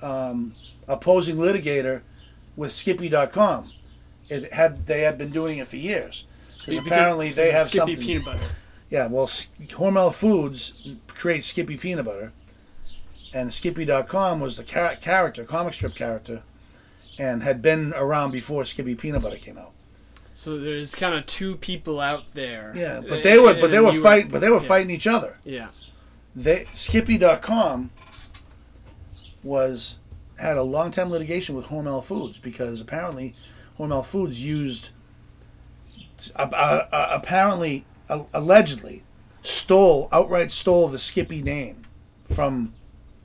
um, 0.01 0.53
opposing 0.87 1.37
litigator 1.37 2.01
with 2.55 2.71
Skippy.com 2.71 3.71
it 4.29 4.53
had 4.53 4.85
they 4.85 5.01
had 5.01 5.17
been 5.17 5.31
doing 5.31 5.57
it 5.57 5.67
for 5.67 5.75
years 5.75 6.25
because 6.59 6.85
apparently 6.85 7.31
they 7.31 7.51
have 7.51 7.67
Skippy 7.67 7.95
something. 7.95 8.05
peanut 8.05 8.25
butter. 8.25 8.55
Yeah, 8.89 9.07
well, 9.07 9.27
Hormel 9.27 10.13
Foods 10.13 10.87
creates 11.07 11.45
Skippy 11.47 11.77
peanut 11.77 12.05
butter, 12.05 12.31
and 13.33 13.53
Skippy.com 13.53 14.39
was 14.39 14.57
the 14.57 14.63
char- 14.63 14.95
character, 14.95 15.43
comic 15.43 15.75
strip 15.75 15.93
character, 15.93 16.41
and 17.17 17.43
had 17.43 17.61
been 17.61 17.93
around 17.95 18.31
before 18.31 18.65
Skippy 18.65 18.95
peanut 18.95 19.21
butter 19.21 19.37
came 19.37 19.57
out. 19.57 19.71
So 20.33 20.57
there's 20.57 20.95
kind 20.95 21.15
of 21.15 21.25
two 21.25 21.57
people 21.57 21.99
out 21.99 22.33
there. 22.33 22.71
Yeah, 22.75 23.01
but 23.07 23.23
they 23.23 23.37
were 23.37 23.55
but 23.55 23.71
they 23.71 23.79
were 23.79 23.91
you 23.91 24.01
fighting 24.01 24.31
but 24.31 24.41
they 24.41 24.49
were 24.49 24.61
yeah. 24.61 24.67
fighting 24.67 24.89
each 24.89 25.07
other. 25.07 25.37
Yeah. 25.43 25.69
They 26.35 26.63
Skippy.com 26.65 27.91
was 29.43 29.97
had 30.37 30.57
a 30.57 30.63
long 30.63 30.91
time 30.91 31.09
litigation 31.09 31.55
with 31.55 31.65
Hormel 31.65 32.03
Foods 32.03 32.39
because 32.39 32.79
apparently 32.81 33.33
Hormel 33.77 34.05
Foods 34.05 34.43
used 34.43 34.89
uh, 36.35 36.49
uh, 36.51 36.85
uh, 36.91 37.09
apparently 37.11 37.85
uh, 38.09 38.23
allegedly 38.33 39.03
stole 39.41 40.09
outright 40.11 40.51
stole 40.51 40.87
the 40.87 40.99
Skippy 40.99 41.41
name 41.41 41.83
from 42.23 42.73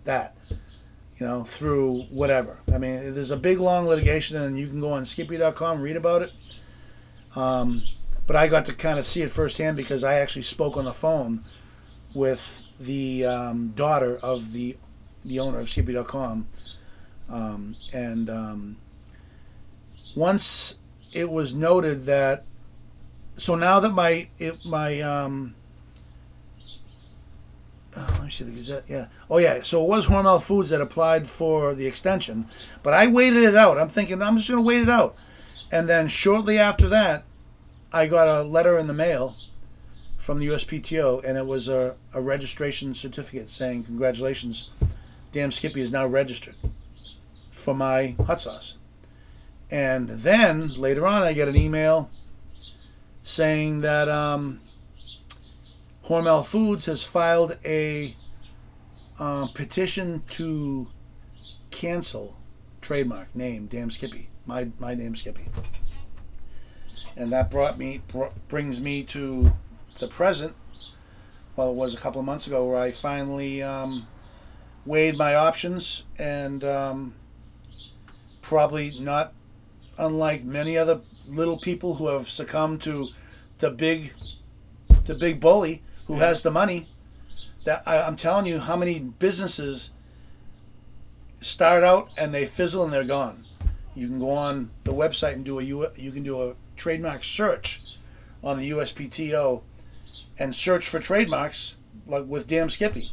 that 0.04 0.36
you 1.18 1.26
know 1.26 1.44
through 1.44 2.02
whatever. 2.10 2.58
I 2.72 2.78
mean 2.78 3.14
there's 3.14 3.30
a 3.30 3.36
big 3.36 3.58
long 3.58 3.86
litigation 3.86 4.36
and 4.36 4.58
you 4.58 4.66
can 4.66 4.80
go 4.80 4.92
on 4.92 5.04
Skippy.com 5.04 5.80
read 5.80 5.96
about 5.96 6.22
it. 6.22 6.32
Um, 7.36 7.82
but 8.26 8.36
I 8.36 8.48
got 8.48 8.64
to 8.66 8.72
kind 8.72 8.98
of 8.98 9.04
see 9.04 9.22
it 9.22 9.30
firsthand 9.30 9.76
because 9.76 10.02
I 10.02 10.14
actually 10.14 10.42
spoke 10.42 10.76
on 10.76 10.84
the 10.84 10.92
phone 10.92 11.42
with 12.14 12.63
the 12.78 13.26
um, 13.26 13.68
daughter 13.68 14.18
of 14.22 14.52
the 14.52 14.76
the 15.24 15.40
owner 15.40 15.58
of 15.58 15.70
Skippy.com, 15.70 16.46
um, 17.30 17.74
and 17.92 18.28
um, 18.28 18.76
once 20.14 20.76
it 21.14 21.30
was 21.30 21.54
noted 21.54 22.06
that, 22.06 22.44
so 23.36 23.54
now 23.54 23.80
that 23.80 23.92
my 23.92 24.28
it, 24.38 24.54
my 24.66 25.00
um, 25.00 25.54
oh, 27.96 28.06
let 28.12 28.24
me 28.24 28.30
see 28.30 28.44
the 28.44 28.52
Gazette. 28.52 28.84
Yeah. 28.88 29.06
Oh 29.30 29.38
yeah. 29.38 29.62
So 29.62 29.82
it 29.84 29.88
was 29.88 30.06
Hormel 30.06 30.42
Foods 30.42 30.70
that 30.70 30.80
applied 30.80 31.26
for 31.26 31.74
the 31.74 31.86
extension, 31.86 32.46
but 32.82 32.94
I 32.94 33.06
waited 33.06 33.44
it 33.44 33.56
out. 33.56 33.78
I'm 33.78 33.88
thinking 33.88 34.22
I'm 34.22 34.36
just 34.36 34.50
going 34.50 34.62
to 34.62 34.66
wait 34.66 34.82
it 34.82 34.90
out, 34.90 35.16
and 35.72 35.88
then 35.88 36.08
shortly 36.08 36.58
after 36.58 36.88
that, 36.88 37.24
I 37.92 38.06
got 38.06 38.28
a 38.28 38.42
letter 38.42 38.76
in 38.78 38.88
the 38.88 38.94
mail 38.94 39.34
from 40.24 40.38
the 40.38 40.46
USPTO, 40.46 41.22
and 41.22 41.36
it 41.36 41.44
was 41.44 41.68
a, 41.68 41.96
a 42.14 42.20
registration 42.22 42.94
certificate 42.94 43.50
saying, 43.50 43.84
"Congratulations, 43.84 44.70
Damn 45.32 45.50
Skippy 45.50 45.82
is 45.82 45.92
now 45.92 46.06
registered 46.06 46.54
for 47.50 47.74
my 47.74 48.16
hot 48.26 48.40
sauce." 48.40 48.78
And 49.70 50.08
then 50.08 50.72
later 50.74 51.06
on, 51.06 51.22
I 51.22 51.34
get 51.34 51.46
an 51.46 51.56
email 51.56 52.08
saying 53.22 53.82
that 53.82 54.08
um, 54.08 54.60
Hormel 56.06 56.44
Foods 56.44 56.86
has 56.86 57.04
filed 57.04 57.58
a 57.62 58.16
uh, 59.20 59.48
petition 59.48 60.22
to 60.30 60.88
cancel 61.70 62.38
trademark 62.80 63.34
name 63.36 63.66
Damn 63.66 63.90
Skippy, 63.90 64.30
my 64.46 64.68
my 64.78 64.94
name 64.94 65.16
Skippy, 65.16 65.48
and 67.14 67.30
that 67.30 67.50
brought 67.50 67.76
me 67.76 68.00
br- 68.08 68.32
brings 68.48 68.80
me 68.80 69.02
to 69.02 69.52
the 70.00 70.08
present. 70.08 70.54
Well, 71.56 71.70
it 71.70 71.76
was 71.76 71.94
a 71.94 71.98
couple 71.98 72.20
of 72.20 72.26
months 72.26 72.46
ago 72.46 72.66
where 72.66 72.78
I 72.78 72.90
finally 72.90 73.62
um, 73.62 74.06
weighed 74.84 75.16
my 75.16 75.34
options 75.34 76.04
and 76.18 76.64
um, 76.64 77.14
probably 78.42 78.98
not 78.98 79.32
unlike 79.96 80.44
many 80.44 80.76
other 80.76 81.00
little 81.28 81.58
people 81.60 81.94
who 81.94 82.08
have 82.08 82.28
succumbed 82.28 82.80
to 82.82 83.08
the 83.58 83.70
big 83.70 84.12
the 85.04 85.14
big 85.14 85.40
bully 85.40 85.82
who 86.06 86.16
has 86.16 86.42
the 86.42 86.50
money 86.50 86.88
that 87.64 87.82
I, 87.86 88.02
I'm 88.02 88.16
telling 88.16 88.46
you 88.46 88.58
how 88.58 88.76
many 88.76 88.98
businesses 88.98 89.90
start 91.40 91.84
out 91.84 92.08
and 92.18 92.34
they 92.34 92.46
fizzle 92.46 92.84
and 92.84 92.92
they're 92.92 93.04
gone. 93.04 93.44
You 93.94 94.08
can 94.08 94.18
go 94.18 94.30
on 94.30 94.70
the 94.82 94.92
website 94.92 95.34
and 95.34 95.44
do 95.44 95.58
a 95.58 95.62
you 95.62 96.10
can 96.12 96.22
do 96.22 96.42
a 96.42 96.54
trademark 96.76 97.24
search 97.24 97.80
on 98.42 98.58
the 98.58 98.70
USPTO 98.70 99.62
and 100.38 100.54
search 100.54 100.88
for 100.88 100.98
trademarks 100.98 101.76
like 102.06 102.26
with 102.26 102.46
Damn 102.46 102.70
Skippy, 102.70 103.10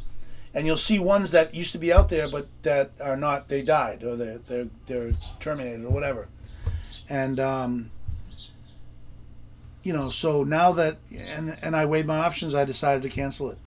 and 0.54 0.66
you'll 0.66 0.76
see 0.76 0.98
ones 0.98 1.30
that 1.30 1.54
used 1.54 1.72
to 1.72 1.78
be 1.78 1.92
out 1.92 2.08
there 2.08 2.28
but 2.30 2.48
that 2.62 2.92
are 3.02 3.16
not. 3.16 3.48
They 3.48 3.62
died 3.62 4.02
or 4.02 4.16
they're 4.16 4.38
they're 4.38 4.68
they're 4.86 5.12
terminated 5.40 5.84
or 5.84 5.90
whatever, 5.90 6.28
and 7.08 7.38
um, 7.40 7.90
you 9.82 9.92
know. 9.92 10.10
So 10.10 10.44
now 10.44 10.72
that 10.72 10.98
and 11.30 11.56
and 11.62 11.76
I 11.76 11.86
weighed 11.86 12.06
my 12.06 12.18
options, 12.18 12.54
I 12.54 12.64
decided 12.64 13.02
to 13.02 13.08
cancel 13.08 13.50
it. 13.50 13.58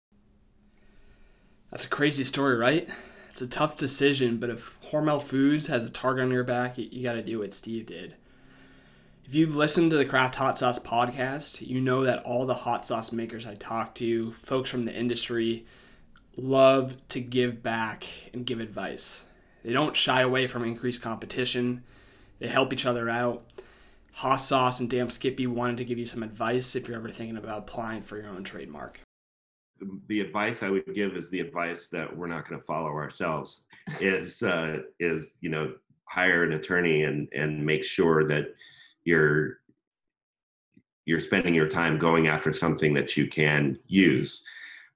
That's 1.71 1.85
a 1.85 1.89
crazy 1.89 2.23
story, 2.23 2.55
right? 2.55 2.87
It's 3.31 3.41
a 3.41 3.47
tough 3.47 3.75
decision, 3.75 4.37
but 4.37 4.49
if 4.49 4.77
Hormel 4.91 5.21
Foods 5.21 5.67
has 5.67 5.85
a 5.85 5.89
target 5.89 6.23
on 6.23 6.31
your 6.31 6.45
back, 6.45 6.77
you, 6.77 6.87
you 6.89 7.03
got 7.03 7.13
to 7.13 7.21
do 7.21 7.39
what 7.39 7.53
Steve 7.53 7.85
did. 7.85 8.15
If 9.27 9.33
you've 9.33 9.55
listened 9.55 9.89
to 9.89 9.97
the 9.97 10.05
Craft 10.05 10.35
Hoss 10.35 10.59
Soss 10.59 10.77
podcast, 10.77 11.65
you 11.65 11.81
know 11.81 12.03
that 12.03 12.21
all 12.23 12.45
the 12.45 12.53
hot 12.53 12.85
sauce 12.85 13.11
makers 13.11 13.47
I 13.47 13.55
talk 13.55 13.95
to, 13.95 14.31
folks 14.33 14.69
from 14.69 14.83
the 14.83 14.93
industry, 14.93 15.65
love 16.37 16.95
to 17.09 17.19
give 17.19 17.63
back 17.63 18.05
and 18.33 18.45
give 18.45 18.59
advice. 18.59 19.23
They 19.63 19.73
don't 19.73 19.95
shy 19.95 20.21
away 20.21 20.45
from 20.45 20.63
increased 20.63 21.01
competition. 21.01 21.83
They 22.37 22.47
help 22.47 22.71
each 22.71 22.85
other 22.85 23.09
out. 23.09 23.45
Hot 24.13 24.37
Sauce 24.37 24.79
and 24.79 24.91
Damn 24.91 25.09
Skippy 25.09 25.47
wanted 25.47 25.77
to 25.77 25.85
give 25.85 25.97
you 25.97 26.05
some 26.05 26.21
advice 26.21 26.75
if 26.75 26.87
you're 26.87 26.97
ever 26.97 27.09
thinking 27.09 27.37
about 27.37 27.57
applying 27.57 28.03
for 28.03 28.17
your 28.17 28.29
own 28.29 28.43
trademark. 28.43 28.99
the 30.07 30.21
advice 30.21 30.61
I 30.61 30.69
would 30.69 30.93
give 30.93 31.17
is 31.17 31.31
the 31.31 31.39
advice 31.39 31.89
that 31.89 32.15
we're 32.15 32.27
not 32.27 32.47
going 32.47 32.61
to 32.61 32.65
follow 32.67 32.89
ourselves 32.89 33.63
is 33.99 34.43
uh, 34.43 34.81
is 34.99 35.39
you 35.41 35.49
know 35.49 35.73
hire 36.07 36.43
an 36.43 36.53
attorney 36.53 37.03
and 37.03 37.27
and 37.33 37.65
make 37.65 37.83
sure 37.83 38.27
that 38.27 38.53
you're 39.05 39.59
you're 41.05 41.19
spending 41.19 41.53
your 41.53 41.69
time 41.69 41.99
going 41.99 42.27
after 42.27 42.51
something 42.51 42.93
that 42.95 43.15
you 43.15 43.27
can 43.27 43.77
use. 43.85 44.43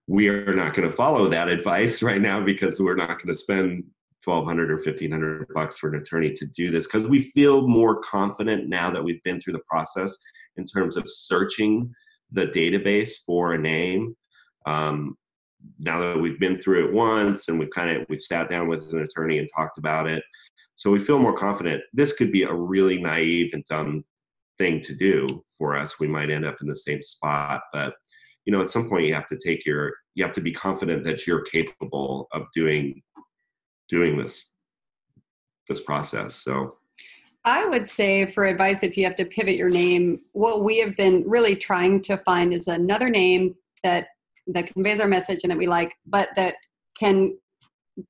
We 0.07 0.27
are 0.27 0.55
not 0.55 0.73
going 0.73 0.89
to 0.89 0.95
follow 0.95 1.29
that 1.29 1.47
advice 1.47 2.01
right 2.09 2.21
now 2.21 2.43
because 2.43 2.81
we're 2.81 2.95
not 2.95 3.21
going 3.21 3.27
to 3.27 3.35
spend 3.35 3.83
1200 4.25 4.71
or 4.71 4.75
1500 4.75 5.47
bucks 5.53 5.77
for 5.77 5.89
an 5.89 6.01
attorney 6.01 6.31
to 6.33 6.45
do 6.45 6.71
this 6.71 6.87
because 6.87 7.07
we 7.07 7.21
feel 7.21 7.67
more 7.67 8.01
confident 8.01 8.67
now 8.67 8.91
that 8.91 9.03
we've 9.03 9.23
been 9.23 9.39
through 9.39 9.53
the 9.53 9.61
process 9.69 10.17
in 10.57 10.65
terms 10.65 10.97
of 10.97 11.05
searching 11.07 11.93
the 12.31 12.47
database 12.47 13.11
for 13.25 13.53
a 13.53 13.57
name 13.57 14.15
um, 14.65 15.15
now 15.77 15.99
that 15.99 16.19
we've 16.19 16.39
been 16.39 16.59
through 16.59 16.87
it 16.87 16.93
once 16.93 17.47
and 17.47 17.59
we've 17.59 17.69
kind 17.71 17.97
of 17.97 18.05
we've 18.09 18.21
sat 18.21 18.49
down 18.49 18.67
with 18.67 18.91
an 18.93 19.01
attorney 19.01 19.39
and 19.39 19.49
talked 19.55 19.77
about 19.77 20.07
it. 20.07 20.23
So 20.75 20.91
we 20.91 20.99
feel 20.99 21.19
more 21.19 21.35
confident. 21.35 21.81
This 21.93 22.13
could 22.13 22.31
be 22.31 22.43
a 22.43 22.53
really 22.53 23.01
naive 23.01 23.51
and 23.53 23.63
dumb 23.65 24.05
thing 24.57 24.81
to 24.81 24.95
do 24.95 25.43
for 25.57 25.77
us. 25.77 25.99
We 25.99 26.07
might 26.07 26.29
end 26.29 26.45
up 26.45 26.61
in 26.61 26.67
the 26.67 26.75
same 26.75 27.01
spot 27.01 27.61
but 27.73 27.93
you 28.45 28.53
know 28.53 28.61
at 28.61 28.69
some 28.69 28.89
point 28.89 29.05
you 29.05 29.13
have 29.13 29.25
to 29.25 29.37
take 29.37 29.65
your 29.65 29.93
you 30.15 30.23
have 30.23 30.33
to 30.33 30.41
be 30.41 30.51
confident 30.51 31.03
that 31.03 31.27
you're 31.27 31.41
capable 31.41 32.27
of 32.33 32.47
doing 32.53 33.01
doing 33.89 34.17
this 34.17 34.55
this 35.67 35.81
process. 35.81 36.35
So 36.35 36.77
I 37.45 37.65
would 37.65 37.87
say 37.87 38.25
for 38.25 38.45
advice, 38.45 38.83
if 38.83 38.97
you 38.97 39.05
have 39.05 39.15
to 39.15 39.25
pivot 39.25 39.55
your 39.55 39.69
name, 39.69 40.19
what 40.33 40.63
we 40.63 40.79
have 40.79 40.97
been 40.97 41.23
really 41.25 41.55
trying 41.55 42.01
to 42.03 42.17
find 42.17 42.53
is 42.53 42.67
another 42.67 43.09
name 43.09 43.55
that 43.83 44.07
that 44.53 44.71
conveys 44.73 44.99
our 44.99 45.07
message 45.07 45.39
and 45.43 45.51
that 45.51 45.57
we 45.57 45.67
like, 45.67 45.93
but 46.05 46.29
that 46.35 46.55
can 46.99 47.38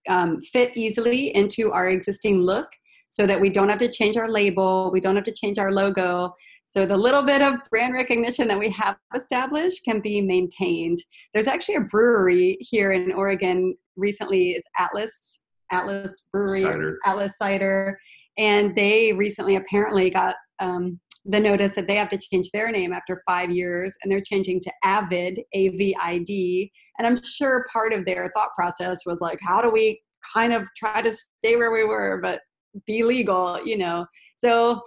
um, 0.08 0.41
fit 0.41 0.75
easily 0.75 1.36
into 1.36 1.71
our 1.71 1.89
existing 1.89 2.39
look, 2.39 2.67
so 3.10 3.25
that 3.25 3.41
we 3.41 3.49
don't 3.49 3.69
have 3.69 3.80
to 3.80 3.91
change 3.91 4.17
our 4.17 4.30
label, 4.30 4.91
we 4.91 5.02
don't 5.02 5.15
have 5.15 5.25
to 5.25 5.34
change 5.34 5.58
our 5.58 5.71
logo. 5.71 6.34
So 6.67 6.86
the 6.86 6.95
little 6.95 7.23
bit 7.23 7.41
of 7.41 7.56
brand 7.71 7.95
recognition 7.95 8.47
that 8.47 8.60
we 8.60 8.69
have 8.69 8.95
established 9.15 9.84
can 9.84 10.02
be 10.02 10.21
maintained. 10.21 10.99
There's 11.34 11.47
actually 11.47 11.75
a 11.75 11.82
brewery 11.82 12.58
here 12.60 12.91
in 12.91 13.12
Oregon 13.12 13.75
recently. 13.97 14.52
It's 14.52 14.67
Atlas 14.78 15.41
Atlas 15.71 16.28
Brewery, 16.32 16.62
Cider. 16.62 16.97
Atlas 17.06 17.38
Cider 17.38 17.99
and 18.39 18.73
they 18.75 19.12
recently 19.13 19.58
apparently 19.58 20.10
got 20.10 20.36
um, 20.60 20.99
the 21.25 21.39
notice 21.39 21.75
that 21.75 21.88
they 21.88 21.95
have 21.95 22.10
to 22.10 22.17
change 22.17 22.49
their 22.51 22.71
name 22.71 22.93
after 22.93 23.21
five 23.27 23.51
years 23.51 23.95
and 24.01 24.12
they're 24.12 24.21
changing 24.21 24.62
to 24.62 24.71
avid 24.84 25.41
a-v-i-d 25.53 26.71
and 26.97 27.08
i'm 27.08 27.21
sure 27.21 27.65
part 27.71 27.93
of 27.93 28.05
their 28.05 28.32
thought 28.36 28.49
process 28.55 29.01
was 29.05 29.19
like 29.19 29.39
how 29.41 29.62
do 29.62 29.69
we 29.69 30.01
kind 30.34 30.53
of 30.53 30.63
try 30.77 31.01
to 31.01 31.15
stay 31.38 31.55
where 31.55 31.71
we 31.71 31.84
were 31.84 32.19
but 32.21 32.41
be 32.88 33.03
legal 33.03 33.62
you 33.65 33.77
know 33.77 34.05
so 34.38 34.79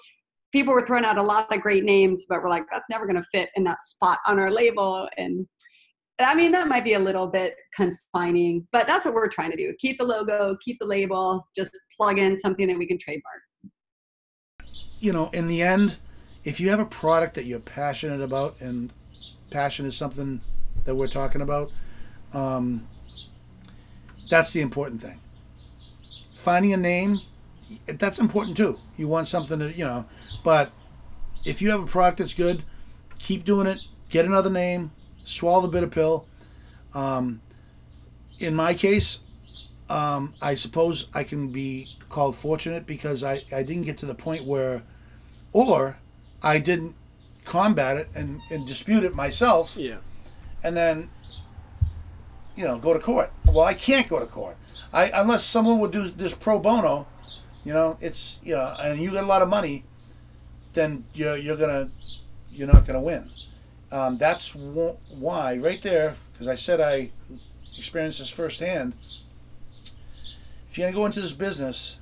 people 0.53 0.73
were 0.73 0.87
throwing 0.87 1.05
out 1.05 1.19
a 1.19 1.23
lot 1.23 1.53
of 1.53 1.61
great 1.61 1.85
names 1.85 2.25
but 2.29 2.43
we're 2.43 2.51
like 2.51 2.65
that's 2.73 2.89
never 2.89 3.07
going 3.07 3.17
to 3.17 3.25
fit 3.33 3.51
in 3.57 3.65
that 3.65 3.83
spot 3.83 4.19
on 4.27 4.39
our 4.39 4.51
label 4.51 5.09
and 5.19 5.47
I 6.19 6.35
mean, 6.35 6.53
that 6.53 6.69
might 6.69 6.85
be 6.85 6.95
a 6.95 6.99
little 6.99 7.27
bit 7.27 7.57
confining, 7.75 8.67
but 8.71 8.87
that's 8.87 9.05
what 9.05 9.15
we're 9.15 9.29
trying 9.29 9.51
to 9.51 9.57
do. 9.57 9.75
Keep 9.79 9.99
the 9.99 10.05
logo, 10.05 10.57
keep 10.63 10.79
the 10.79 10.87
label, 10.87 11.47
just 11.57 11.77
plug 11.99 12.19
in 12.19 12.39
something 12.39 12.69
that 12.69 12.79
we 12.79 12.87
can 12.87 12.99
trademark. 12.99 13.43
You 15.01 15.13
know, 15.13 15.31
in 15.31 15.49
the 15.49 15.63
end, 15.63 15.97
if 16.45 16.61
you 16.61 16.71
have 16.71 16.81
a 16.81 16.85
product 16.85 17.35
that 17.35 17.45
you're 17.45 17.61
passionate 17.61 18.21
about, 18.21 18.61
and 18.61 18.93
passion 19.51 19.87
is 19.87 19.97
something 19.97 20.41
that 20.85 20.95
we're 20.95 21.09
talking 21.09 21.41
about, 21.41 21.71
um, 22.33 22.87
that's 24.31 24.53
the 24.53 24.61
important 24.61 25.03
thing. 25.03 25.21
Finding 26.35 26.73
a 26.73 26.77
name, 26.77 27.21
that's 27.87 28.19
important 28.19 28.57
too. 28.57 28.79
You 28.97 29.09
want 29.09 29.29
something 29.29 29.59
to, 29.59 29.73
you 29.73 29.85
know, 29.85 30.07
but 30.43 30.73
if 31.45 31.63
you 31.63 31.71
have 31.71 31.83
a 31.83 31.87
product 31.87 32.19
that's 32.19 32.35
good, 32.35 32.63
keep 33.19 33.45
doing 33.45 33.67
it. 33.67 33.79
Get 34.09 34.25
another 34.25 34.51
name, 34.51 34.91
swallow 35.17 35.63
the 35.63 35.69
bitter 35.69 35.87
pill. 35.87 36.27
Um, 36.95 37.41
in 38.41 38.55
my 38.55 38.75
case, 38.75 39.21
um, 39.89 40.35
I 40.43 40.55
suppose 40.55 41.07
I 41.15 41.25
can 41.25 41.49
be 41.53 41.97
called 42.09 42.37
fortunate 42.37 42.87
because 42.87 43.25
I, 43.25 43.43
I 43.55 43.63
didn't 43.63 43.83
get 43.83 43.99
to 43.99 44.07
the 44.07 44.15
point 44.15 44.45
where, 44.45 44.83
or 45.53 45.99
I 46.43 46.59
didn't 46.59 46.95
combat 47.45 47.97
it 47.97 48.09
and, 48.15 48.41
and 48.51 48.67
dispute 48.67 49.05
it 49.05 49.15
myself 49.15 49.77
Yeah. 49.77 49.97
and 50.63 50.77
then, 50.77 51.11
you 52.57 52.65
know, 52.65 52.79
go 52.79 52.93
to 52.93 52.99
court. 52.99 53.33
Well, 53.47 53.61
I 53.65 53.75
can't 53.75 54.09
go 54.09 54.19
to 54.19 54.27
court. 54.27 54.57
I 54.93 55.11
unless 55.15 55.45
someone 55.45 55.79
would 55.81 55.91
do 55.93 56.09
this 56.11 56.35
pro 56.35 56.59
bono, 56.59 57.07
you 57.65 57.73
know, 57.73 57.97
it's 58.01 58.39
you 58.43 58.55
know, 58.55 58.75
and 58.81 59.01
you 59.01 59.11
get 59.11 59.25
a 59.25 59.27
lot 59.27 59.43
of 59.43 59.49
money, 59.49 59.85
then 60.75 61.05
you're 61.15 61.37
you're 61.37 61.57
gonna 61.57 61.91
you're 62.53 62.69
not 62.69 62.87
gonna 62.87 63.01
win. 63.01 63.29
Um, 63.91 64.17
that's 64.19 64.53
wh- 64.53 64.97
why 65.11 65.57
right 65.59 65.81
there, 65.83 66.15
because 66.33 66.49
I 66.49 66.55
said 66.57 66.81
I 66.81 67.11
experienced 67.79 68.19
this 68.21 68.31
firsthand. 68.31 68.95
If 70.71 70.79
you're 70.79 70.87
gonna 70.89 70.97
go 70.97 71.07
into 71.07 71.21
this 71.21 71.33
business, 71.33 71.97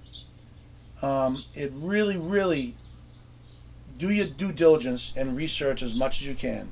um, 1.03 1.45
it 1.55 1.73
really, 1.75 2.17
really 2.17 2.77
do 4.01 4.11
your 4.11 4.27
due 4.27 4.51
diligence 4.51 5.13
and 5.15 5.37
research 5.37 5.83
as 5.83 5.95
much 5.95 6.21
as 6.21 6.27
you 6.27 6.35
can, 6.35 6.71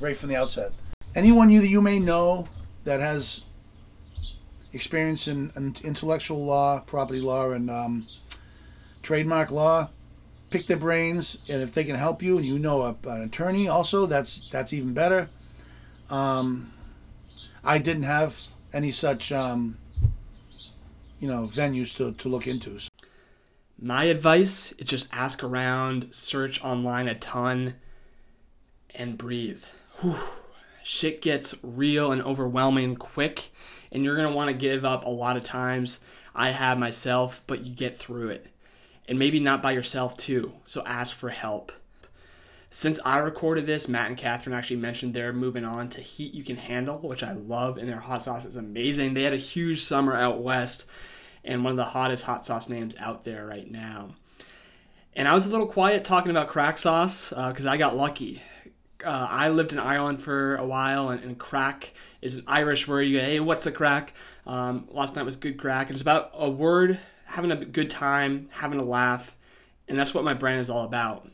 right 0.00 0.16
from 0.16 0.28
the 0.28 0.36
outset. 0.36 0.72
Anyone 1.14 1.48
you 1.48 1.60
that 1.60 1.68
you 1.68 1.80
may 1.80 2.00
know 2.00 2.48
that 2.82 2.98
has 2.98 3.42
experience 4.72 5.28
in, 5.28 5.52
in 5.54 5.76
intellectual 5.84 6.44
law, 6.44 6.80
property 6.80 7.20
law, 7.20 7.50
and 7.52 7.70
um, 7.70 8.04
trademark 9.00 9.52
law, 9.52 9.90
pick 10.50 10.66
their 10.66 10.76
brains, 10.76 11.48
and 11.48 11.62
if 11.62 11.72
they 11.72 11.84
can 11.84 11.94
help 11.94 12.20
you, 12.20 12.36
and 12.36 12.44
you 12.44 12.58
know 12.58 12.82
a, 12.82 12.96
an 13.08 13.22
attorney, 13.22 13.68
also 13.68 14.06
that's 14.06 14.48
that's 14.50 14.72
even 14.72 14.92
better. 14.92 15.30
Um, 16.10 16.72
I 17.62 17.78
didn't 17.78 18.02
have 18.02 18.40
any 18.72 18.90
such, 18.90 19.30
um, 19.30 19.78
you 21.20 21.28
know, 21.28 21.42
venues 21.42 21.96
to, 21.96 22.12
to 22.12 22.28
look 22.28 22.48
into. 22.48 22.80
My 23.82 24.04
advice 24.04 24.72
is 24.72 24.86
just 24.86 25.08
ask 25.10 25.42
around, 25.42 26.14
search 26.14 26.62
online 26.62 27.08
a 27.08 27.14
ton, 27.14 27.76
and 28.94 29.16
breathe. 29.16 29.64
Whew. 30.00 30.18
Shit 30.82 31.22
gets 31.22 31.54
real 31.62 32.12
and 32.12 32.20
overwhelming 32.20 32.96
quick, 32.96 33.50
and 33.90 34.04
you're 34.04 34.16
gonna 34.16 34.34
want 34.34 34.48
to 34.48 34.54
give 34.54 34.84
up 34.84 35.06
a 35.06 35.10
lot 35.10 35.38
of 35.38 35.44
times. 35.44 36.00
I 36.34 36.50
have 36.50 36.78
myself, 36.78 37.42
but 37.46 37.64
you 37.64 37.74
get 37.74 37.96
through 37.96 38.28
it. 38.28 38.48
And 39.08 39.18
maybe 39.18 39.40
not 39.40 39.62
by 39.62 39.72
yourself 39.72 40.14
too, 40.14 40.52
so 40.66 40.84
ask 40.84 41.16
for 41.16 41.30
help. 41.30 41.72
Since 42.70 43.00
I 43.02 43.16
recorded 43.16 43.66
this, 43.66 43.88
Matt 43.88 44.08
and 44.08 44.16
Catherine 44.16 44.54
actually 44.54 44.76
mentioned 44.76 45.14
they're 45.14 45.32
moving 45.32 45.64
on 45.64 45.88
to 45.88 46.02
Heat 46.02 46.34
You 46.34 46.44
Can 46.44 46.56
Handle, 46.56 46.98
which 46.98 47.22
I 47.22 47.32
love, 47.32 47.78
and 47.78 47.88
their 47.88 48.00
hot 48.00 48.24
sauce 48.24 48.44
is 48.44 48.56
amazing. 48.56 49.14
They 49.14 49.22
had 49.22 49.32
a 49.32 49.38
huge 49.38 49.82
summer 49.82 50.14
out 50.14 50.42
west, 50.42 50.84
and 51.44 51.64
one 51.64 51.72
of 51.72 51.76
the 51.76 51.84
hottest 51.84 52.24
hot 52.24 52.46
sauce 52.46 52.68
names 52.68 52.94
out 52.98 53.24
there 53.24 53.46
right 53.46 53.70
now. 53.70 54.14
And 55.14 55.26
I 55.26 55.34
was 55.34 55.46
a 55.46 55.48
little 55.48 55.66
quiet 55.66 56.04
talking 56.04 56.30
about 56.30 56.48
crack 56.48 56.78
sauce 56.78 57.30
because 57.30 57.66
I 57.66 57.76
got 57.76 57.96
lucky. 57.96 58.42
Uh, 59.04 59.26
I 59.30 59.48
lived 59.48 59.72
in 59.72 59.78
Ireland 59.78 60.20
for 60.20 60.56
a 60.56 60.66
while, 60.66 61.08
and, 61.08 61.22
and 61.24 61.38
crack 61.38 61.92
is 62.20 62.36
an 62.36 62.44
Irish 62.46 62.86
word. 62.86 63.02
You 63.02 63.18
go, 63.18 63.24
hey, 63.24 63.40
what's 63.40 63.64
the 63.64 63.72
crack? 63.72 64.12
Um, 64.46 64.86
last 64.90 65.16
night 65.16 65.24
was 65.24 65.36
good 65.36 65.58
crack, 65.58 65.86
and 65.86 65.94
it's 65.94 66.02
about 66.02 66.30
a 66.34 66.50
word, 66.50 66.98
having 67.24 67.50
a 67.50 67.56
good 67.56 67.90
time, 67.90 68.48
having 68.52 68.78
a 68.78 68.84
laugh, 68.84 69.36
and 69.88 69.98
that's 69.98 70.12
what 70.12 70.22
my 70.22 70.34
brand 70.34 70.60
is 70.60 70.68
all 70.68 70.84
about. 70.84 71.26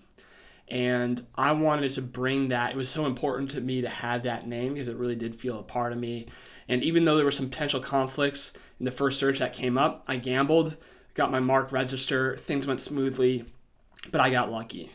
And 0.69 1.27
I 1.35 1.53
wanted 1.53 1.91
to 1.93 2.03
bring 2.03 2.49
that. 2.49 2.71
It 2.71 2.77
was 2.77 2.89
so 2.89 3.07
important 3.07 3.51
to 3.53 3.61
me 3.61 3.83
to 3.83 3.89
have 3.89 4.25
that 4.25 4.47
name 4.47 4.75
because 4.75 4.89
it 4.89 4.97
really 4.97 5.15
did 5.15 5.35
feel 5.35 5.59
a 5.59 5.63
part 5.63 5.93
of 5.93 5.99
me. 5.99 6.27
And 6.69 6.83
even 6.83 7.05
though 7.05 7.17
there 7.17 7.25
were 7.25 7.31
some 7.31 7.49
potential 7.49 7.81
conflicts 7.81 8.53
in 8.79 8.85
the 8.85 8.93
first 8.93 9.19
search 9.19 9.39
that 9.39 9.53
came 9.53 9.79
up, 9.79 10.05
I 10.07 10.17
gambled, 10.17 10.77
got 11.15 11.31
my 11.31 11.41
mark 11.41 11.73
register, 11.73 12.37
things 12.37 12.67
went 12.67 12.81
smoothly, 12.81 13.45
but 14.11 14.21
I 14.21 14.31
got 14.31 14.51
lucky. 14.51 14.91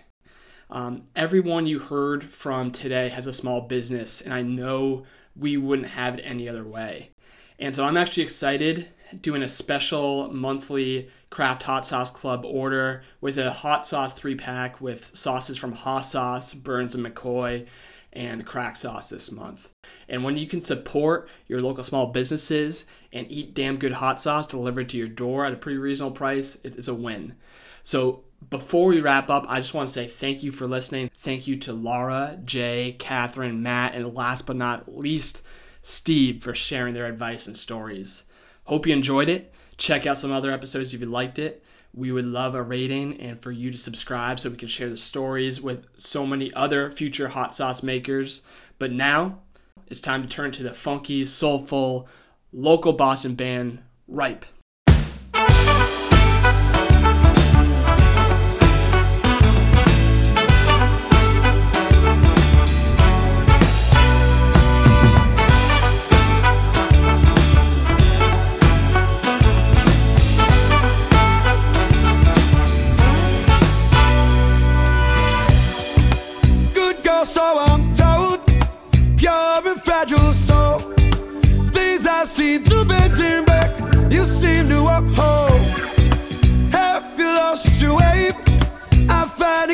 Um, 0.70 1.04
everyone 1.16 1.68
you 1.68 1.80
heard 1.80 2.24
from 2.24 2.72
today 2.72 3.10
has 3.10 3.28
a 3.28 3.34
small 3.34 3.62
business, 3.62 4.22
and 4.22 4.34
I 4.34 4.42
know 4.42 5.06
we 5.36 5.58
wouldn't 5.58 5.90
have 5.90 6.20
it 6.20 6.22
any 6.22 6.48
other 6.48 6.64
way. 6.64 7.12
And 7.60 7.76
so 7.76 7.86
I'm 7.86 7.98
actually 7.98 8.24
excited 8.24 8.90
doing 9.22 9.44
a 9.44 9.48
special 9.48 10.34
monthly 10.34 11.10
craft 11.30 11.64
hot 11.64 11.86
sauce 11.86 12.10
club 12.10 12.44
order 12.46 13.04
with 13.20 13.38
a 13.38 13.52
hot 13.52 13.86
sauce 13.86 14.14
three 14.14 14.36
pack 14.36 14.82
with 14.82 15.16
sauces 15.16 15.58
from 15.58 15.74
Hoss 15.74 16.12
Sauce, 16.12 16.54
Burns 16.54 16.96
and 16.96 17.06
McCoy, 17.06 17.68
and 18.14 18.46
Crack 18.46 18.76
Sauce 18.76 19.10
this 19.10 19.32
month. 19.32 19.70
And 20.10 20.24
when 20.24 20.38
you 20.38 20.48
can 20.48 20.62
support 20.62 21.30
your 21.48 21.62
local 21.62 21.84
small 21.84 22.08
businesses 22.08 22.86
and 23.14 23.30
eat 23.32 23.54
damn 23.54 23.78
good 23.78 23.94
hot 23.94 24.22
sauce 24.22 24.48
delivered 24.48 24.90
to 24.90 24.98
your 24.98 25.08
door 25.08 25.46
at 25.46 25.54
a 25.54 25.58
pretty 25.58 25.78
reasonable 25.78 26.16
price, 26.16 26.58
it's 26.64 26.88
a 26.88 26.94
win. 26.94 27.36
So 27.84 28.24
before 28.50 28.88
we 28.88 29.02
wrap 29.02 29.30
up, 29.30 29.46
I 29.48 29.60
just 29.60 29.74
want 29.74 29.88
to 29.88 29.94
say 29.94 30.08
thank 30.08 30.44
you 30.44 30.52
for 30.52 30.68
listening. 30.68 31.10
Thank 31.16 31.48
you 31.48 31.58
to 31.58 31.74
Laura, 31.74 32.40
Jay, 32.44 32.96
Catherine, 33.00 33.62
Matt, 33.62 33.96
and 33.96 34.14
last 34.14 34.46
but 34.46 34.56
not 34.56 34.98
least, 34.98 35.44
Steve 35.82 36.44
for 36.44 36.54
sharing 36.54 36.94
their 36.94 37.06
advice 37.06 37.48
and 37.48 37.58
stories. 37.58 38.24
Hope 38.66 38.86
you 38.86 38.94
enjoyed 38.94 39.30
it. 39.30 39.54
Check 39.78 40.06
out 40.06 40.18
some 40.18 40.32
other 40.32 40.52
episodes 40.52 40.94
if 40.94 41.02
you 41.02 41.08
liked 41.08 41.40
it. 41.40 41.64
We 41.94 42.12
would 42.12 42.26
love 42.26 42.56
a 42.56 42.64
rating 42.64 43.20
and 43.20 43.42
for 43.42 43.52
you 43.52 43.72
to 43.72 43.78
subscribe 43.78 44.40
so 44.40 44.50
we 44.50 44.56
can 44.56 44.70
share 44.70 44.90
the 44.90 44.98
stories 44.98 45.62
with 45.62 45.88
so 45.98 46.26
many 46.26 46.54
other 46.54 46.90
future 46.90 47.30
hot 47.30 47.56
sauce 47.56 47.84
makers. 47.84 48.44
But 48.80 48.92
now 48.92 49.40
it's 49.88 50.00
time 50.00 50.24
to 50.24 50.30
turn 50.30 50.52
to 50.54 50.64
the 50.64 50.74
funky, 50.74 51.26
soulful, 51.26 52.08
local 52.54 52.94
Boston 52.94 53.36
band, 53.36 53.80
Ripe. 54.08 54.46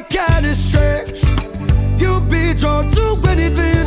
kind 0.02 0.46
of 0.46 0.56
strange. 0.56 1.24
You'll 2.00 2.22
be 2.22 2.54
drawn 2.54 2.92
to 2.92 3.20
anything. 3.30 3.87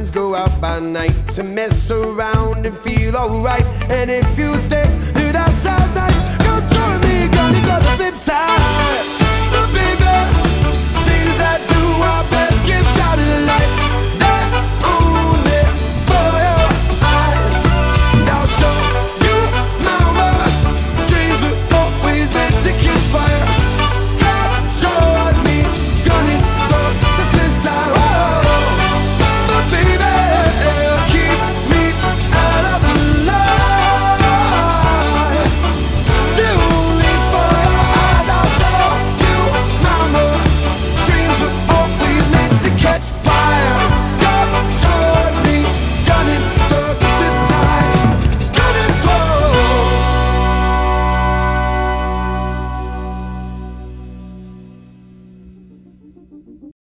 friends 0.00 0.10
go 0.10 0.34
out 0.34 0.60
by 0.60 0.80
night 0.80 1.28
to 1.28 1.42
mess 1.42 1.90
around 1.90 2.64
and 2.64 2.76
feel 2.78 3.16
alright. 3.16 3.64
And 3.90 4.10
if 4.10 4.38
you 4.38 4.56
think 4.68 4.88
hey, 5.14 5.32
that 5.32 5.52
sounds 5.52 5.94
nice, 5.94 6.18
come 6.44 6.62
join 6.68 7.00
me, 7.02 7.28
gun 7.28 7.54
it 7.54 7.68
on 7.68 7.82
the 7.82 7.92
flip 7.98 8.14
side. 8.14 9.04
But 9.52 9.68
baby, 9.76 10.16
things 11.04 11.38
I 11.40 11.56
do 11.68 11.82
are 12.10 12.24
best 12.30 12.66
kept 12.66 12.98
out 13.06 13.18
of 13.18 13.26
the 13.26 13.40
light. 13.46 13.79